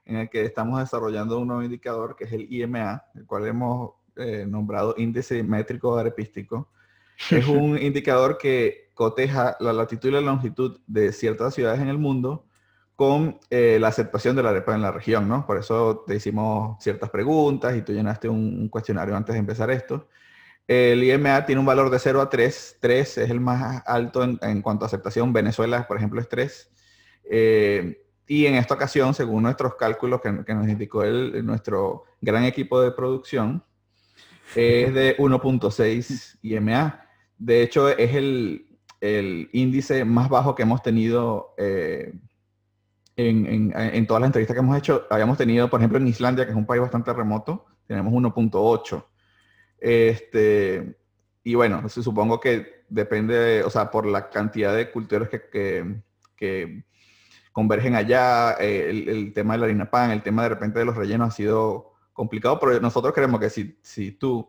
en 0.05 0.17
el 0.17 0.29
que 0.29 0.43
estamos 0.43 0.79
desarrollando 0.79 1.39
un 1.39 1.47
nuevo 1.47 1.63
indicador 1.63 2.15
que 2.15 2.25
es 2.25 2.33
el 2.33 2.51
IMA, 2.51 3.05
el 3.15 3.25
cual 3.25 3.47
hemos 3.47 3.91
eh, 4.17 4.45
nombrado 4.47 4.93
índice 4.97 5.41
métrico 5.43 5.97
arepístico. 5.97 6.69
Es 7.29 7.47
un 7.47 7.77
indicador 7.77 8.37
que 8.37 8.91
coteja 8.93 9.55
la 9.59 9.71
latitud 9.73 10.09
y 10.09 10.13
la 10.13 10.21
longitud 10.21 10.79
de 10.85 11.13
ciertas 11.13 11.53
ciudades 11.53 11.79
en 11.79 11.87
el 11.87 11.97
mundo 11.97 12.45
con 12.95 13.39
eh, 13.49 13.77
la 13.79 13.87
aceptación 13.87 14.35
de 14.35 14.43
la 14.43 14.49
arepa 14.49 14.75
en 14.75 14.81
la 14.81 14.91
región, 14.91 15.27
¿no? 15.27 15.45
Por 15.47 15.57
eso 15.57 16.03
te 16.05 16.15
hicimos 16.15 16.83
ciertas 16.83 17.09
preguntas 17.09 17.75
y 17.75 17.81
tú 17.81 17.93
llenaste 17.93 18.29
un, 18.29 18.59
un 18.59 18.69
cuestionario 18.69 19.15
antes 19.15 19.33
de 19.33 19.39
empezar 19.39 19.71
esto. 19.71 20.07
El 20.67 21.04
IMA 21.04 21.45
tiene 21.45 21.60
un 21.60 21.65
valor 21.65 21.89
de 21.89 22.00
0 22.00 22.21
a 22.21 22.30
3. 22.30 22.78
3 22.80 23.17
es 23.17 23.30
el 23.30 23.39
más 23.39 23.84
alto 23.86 24.24
en, 24.24 24.62
cuanto 24.62 24.86
a 24.86 24.88
aceptación. 24.88 25.34
Venezuela, 25.34 25.88
por 25.88 25.97
ejemplo, 25.97 26.21
es 26.21 26.30
3. 26.30 26.71
Eh, 27.30 28.02
y 28.28 28.45
en 28.45 28.56
esta 28.56 28.76
ocasión, 28.76 29.13
según 29.13 29.43
nuestros 29.43 29.76
cálculos 29.76 30.21
que, 30.21 30.32
nos 30.32 30.67
indicó 30.67 31.04
el, 31.04 31.45
nuestro 31.45 32.06
gran 32.21 32.45
equipo 32.45 32.82
de 32.82 32.91
producción, 32.91 33.63
es 34.56 34.93
de 34.93 35.17
1.6 35.17 36.39
IMA. 36.41 37.06
De 37.38 37.62
hecho, 37.62 37.89
es 37.89 38.15
el, 38.15 38.67
índice 39.52 40.06
más 40.06 40.30
bajo 40.30 40.54
que 40.56 40.63
hemos 40.63 40.84
tenido 40.84 41.56
eh, 41.58 42.13
en, 43.17 44.08
todas 44.08 44.21
las 44.21 44.28
entrevistas 44.28 44.54
que 44.56 44.60
hemos 44.60 44.78
hecho. 44.78 45.06
Habíamos 45.10 45.38
tenido, 45.38 45.69
por 45.69 45.80
ejemplo, 45.80 45.97
en 45.97 46.08
Islandia, 46.08 46.45
que 46.45 46.52
es 46.52 46.58
un 46.58 46.65
país 46.65 46.82
bastante 46.82 47.12
remoto, 47.12 47.65
tenemos 47.88 48.13
1.8. 48.13 49.06
Este, 49.81 50.95
y 51.43 51.55
bueno, 51.55 51.89
supongo 51.89 52.39
que 52.39 52.83
depende, 52.87 53.63
o 53.63 53.69
sea, 53.69 53.89
por 53.89 54.05
la 54.05 54.29
cantidad 54.29 54.75
de 54.75 54.91
culturas 54.91 55.27
que, 55.29 56.83
convergen 57.51 57.95
allá, 57.95 58.55
eh, 58.59 58.89
el, 58.89 59.33
tema 59.33 59.53
de 59.55 59.59
la 59.59 59.65
harina 59.65 59.91
pan, 59.91 60.11
el 60.11 60.23
tema 60.23 60.43
de 60.43 60.49
repente 60.49 60.79
de 60.79 60.85
los 60.85 60.95
rellenos 60.95 61.27
ha 61.27 61.35
sido 61.35 61.93
complicado, 62.13 62.59
pero 62.59 62.79
nosotros 62.79 63.13
creemos 63.13 63.39
que 63.41 63.49
si, 63.49 63.77
si 63.81 64.11
tú 64.11 64.47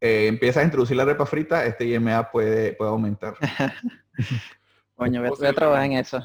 eh, 0.00 0.26
empiezas 0.26 0.62
a 0.62 0.64
introducir 0.64 0.96
la 0.96 1.04
repa 1.04 1.24
frita, 1.24 1.64
este 1.64 1.86
IMA 1.86 2.30
puede, 2.30 2.74
puede 2.74 2.90
aumentar. 2.90 3.34
Coño, 4.94 5.22
voy, 5.22 5.46
a 5.46 5.52
trabajar 5.54 5.86
en 5.86 5.92
eso. 5.92 6.22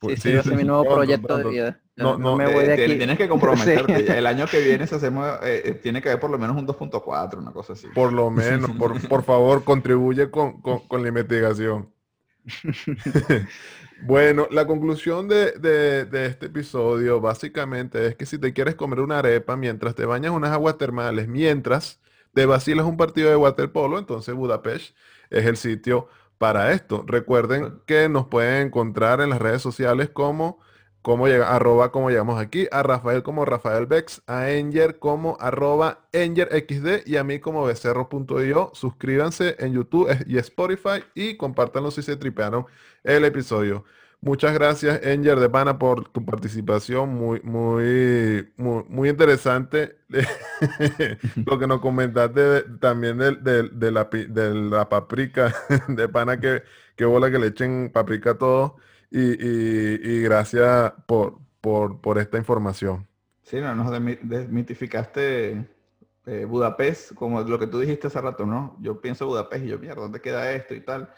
Sí, 0.00 0.16
sí, 0.16 0.42
sí, 0.42 0.50
mi 0.54 0.64
nuevo 0.64 0.84
proyecto 0.84 1.36
de 1.36 1.44
vida. 1.44 1.80
No, 1.96 2.18
no, 2.18 2.36
me 2.36 2.52
voy 2.52 2.64
de 2.64 2.72
aquí. 2.72 2.96
Tienes 2.96 3.16
que 3.16 3.28
comprometerte. 3.28 4.18
El 4.18 4.26
año 4.26 4.46
que 4.46 4.60
viene 4.60 4.86
se 4.86 4.96
hacemos, 4.96 5.28
eh, 5.42 5.62
eh, 5.64 5.72
tiene 5.74 6.02
que 6.02 6.08
haber 6.08 6.20
por 6.20 6.30
lo 6.30 6.38
menos 6.38 6.56
un 6.56 6.66
2.4, 6.66 7.38
una 7.38 7.52
cosa 7.52 7.74
así. 7.74 7.86
Por 7.94 8.12
lo 8.12 8.30
menos, 8.30 8.70
por, 8.72 9.00
por 9.08 9.22
favor, 9.22 9.64
contribuye 9.64 10.30
con, 10.30 10.60
con, 10.60 10.80
con 10.80 11.02
la 11.02 11.08
investigación. 11.08 11.90
bueno, 14.02 14.46
la 14.50 14.66
conclusión 14.66 15.28
de, 15.28 15.52
de, 15.52 16.04
de, 16.04 16.26
este 16.26 16.46
episodio 16.46 17.20
básicamente 17.20 18.06
es 18.06 18.16
que 18.16 18.26
si 18.26 18.38
te 18.38 18.52
quieres 18.52 18.74
comer 18.74 19.00
una 19.00 19.20
arepa 19.20 19.56
mientras 19.56 19.94
te 19.94 20.04
bañas 20.04 20.32
unas 20.32 20.50
aguas 20.50 20.76
termales, 20.76 21.26
mientras 21.26 22.00
te 22.34 22.44
vacilas 22.44 22.84
un 22.84 22.96
partido 22.96 23.30
de 23.30 23.36
waterpolo, 23.36 23.98
entonces 23.98 24.34
Budapest 24.34 24.94
es 25.30 25.46
el 25.46 25.56
sitio 25.56 26.08
para 26.36 26.72
esto. 26.72 27.04
Recuerden 27.06 27.80
que 27.86 28.08
nos 28.08 28.26
pueden 28.26 28.66
encontrar 28.66 29.20
en 29.20 29.30
las 29.30 29.40
redes 29.40 29.62
sociales 29.62 30.10
como, 30.10 30.58
llega, 31.26 31.54
arroba 31.54 31.92
como 31.92 32.08
llegamos 32.10 32.40
aquí, 32.40 32.66
a 32.72 32.82
Rafael 32.82 33.22
como 33.22 33.44
Rafael 33.44 33.86
Bex, 33.86 34.22
a 34.26 34.50
Enger 34.50 34.98
como 34.98 35.36
arroba 35.38 36.00
XD 36.12 37.06
y 37.06 37.16
a 37.16 37.24
mí 37.24 37.40
como 37.40 37.64
becerro.io. 37.64 38.70
Suscríbanse 38.74 39.56
en 39.58 39.74
YouTube 39.74 40.08
y 40.26 40.38
Spotify 40.38 41.04
y 41.14 41.36
compártanlo 41.36 41.90
si 41.90 42.02
se 42.02 42.16
tripearon 42.16 42.66
el 43.04 43.24
episodio. 43.24 43.84
Muchas 44.24 44.54
gracias, 44.54 45.04
Enger 45.04 45.38
de 45.38 45.50
Pana, 45.50 45.78
por 45.78 46.08
tu 46.08 46.24
participación. 46.24 47.10
Muy, 47.10 47.40
muy, 47.42 48.50
muy, 48.56 49.10
interesante 49.10 49.98
lo 51.44 51.58
que 51.58 51.66
nos 51.66 51.80
comentaste 51.82 52.62
también 52.80 53.18
de, 53.18 53.90
la, 53.92 54.04
de 54.04 54.54
la 54.54 54.88
paprika 54.88 55.54
de 55.88 56.08
Pana, 56.08 56.40
que, 56.40 56.62
que 56.96 57.04
bola 57.04 57.30
que 57.30 57.38
le 57.38 57.48
echen 57.48 57.90
paprika 57.92 58.30
a 58.30 58.38
todo. 58.38 58.76
Y, 59.16 60.22
gracias 60.22 60.92
por, 61.06 61.38
por, 61.60 62.00
por, 62.00 62.18
esta 62.18 62.36
información. 62.36 63.06
Sí, 63.42 63.60
no, 63.60 63.72
nos 63.74 63.92
desmitificaste 64.22 65.68
eh, 66.26 66.44
Budapest, 66.46 67.14
como 67.14 67.40
lo 67.42 67.58
que 67.58 67.68
tú 67.68 67.78
dijiste 67.78 68.08
hace 68.08 68.20
rato, 68.20 68.44
¿no? 68.44 68.76
Yo 68.80 69.00
pienso 69.00 69.26
Budapest 69.26 69.66
y 69.66 69.68
yo, 69.68 69.78
mierda, 69.78 70.02
¿dónde 70.02 70.20
queda 70.20 70.50
esto 70.52 70.74
y 70.74 70.80
tal? 70.80 71.12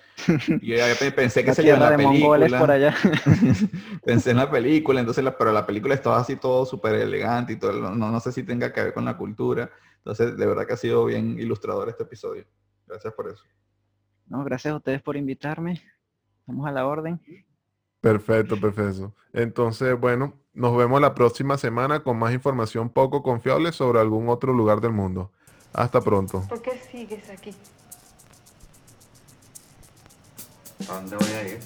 Y 0.61 0.76
yo 0.76 0.85
pensé 1.14 1.42
que 1.42 1.54
sería 1.54 1.78
la 1.78 1.96
película. 1.96 2.59
Por 2.59 2.70
allá. 2.70 2.94
pensé 4.04 4.32
en 4.32 4.37
la 4.37 4.50
película, 4.50 5.00
entonces, 5.00 5.24
pero 5.38 5.52
la 5.52 5.64
película 5.64 5.94
estaba 5.94 6.18
así 6.18 6.37
todo 6.37 6.66
súper 6.66 6.96
elegante 6.96 7.54
y 7.54 7.56
todo, 7.56 7.72
no, 7.72 7.94
no 7.94 8.20
sé 8.20 8.30
si 8.30 8.42
tenga 8.42 8.72
que 8.74 8.82
ver 8.82 8.92
con 8.92 9.06
la 9.06 9.16
cultura. 9.16 9.70
Entonces, 9.98 10.37
de 10.37 10.46
verdad 10.46 10.66
que 10.66 10.74
ha 10.74 10.76
sido 10.76 11.06
bien 11.06 11.38
ilustrador 11.38 11.88
este 11.88 12.02
episodio. 12.02 12.44
Gracias 12.87 13.14
por 13.14 13.30
eso. 13.30 13.42
No, 14.26 14.44
gracias 14.44 14.74
a 14.74 14.76
ustedes 14.76 15.00
por 15.00 15.16
invitarme. 15.16 15.80
Vamos 16.46 16.66
a 16.66 16.72
la 16.72 16.87
orden. 16.87 17.20
Perfecto, 18.00 18.61
perfecto. 18.61 19.14
Entonces, 19.32 19.98
bueno, 19.98 20.35
nos 20.54 20.76
vemos 20.76 21.00
la 21.00 21.14
próxima 21.14 21.59
semana 21.59 22.02
con 22.02 22.18
más 22.18 22.32
información 22.32 22.88
poco 22.88 23.22
confiable 23.22 23.72
sobre 23.72 24.00
algún 24.00 24.28
otro 24.28 24.52
lugar 24.52 24.80
del 24.80 24.92
mundo. 24.92 25.32
Hasta 25.72 26.00
pronto. 26.00 26.42
¿Por 26.48 26.62
qué 26.62 26.80
sigues 26.90 27.28
aquí? 27.28 27.54
¿A 30.88 30.94
dónde 30.94 31.16
voy 31.16 31.32
a 31.32 31.48
ir? 31.48 31.61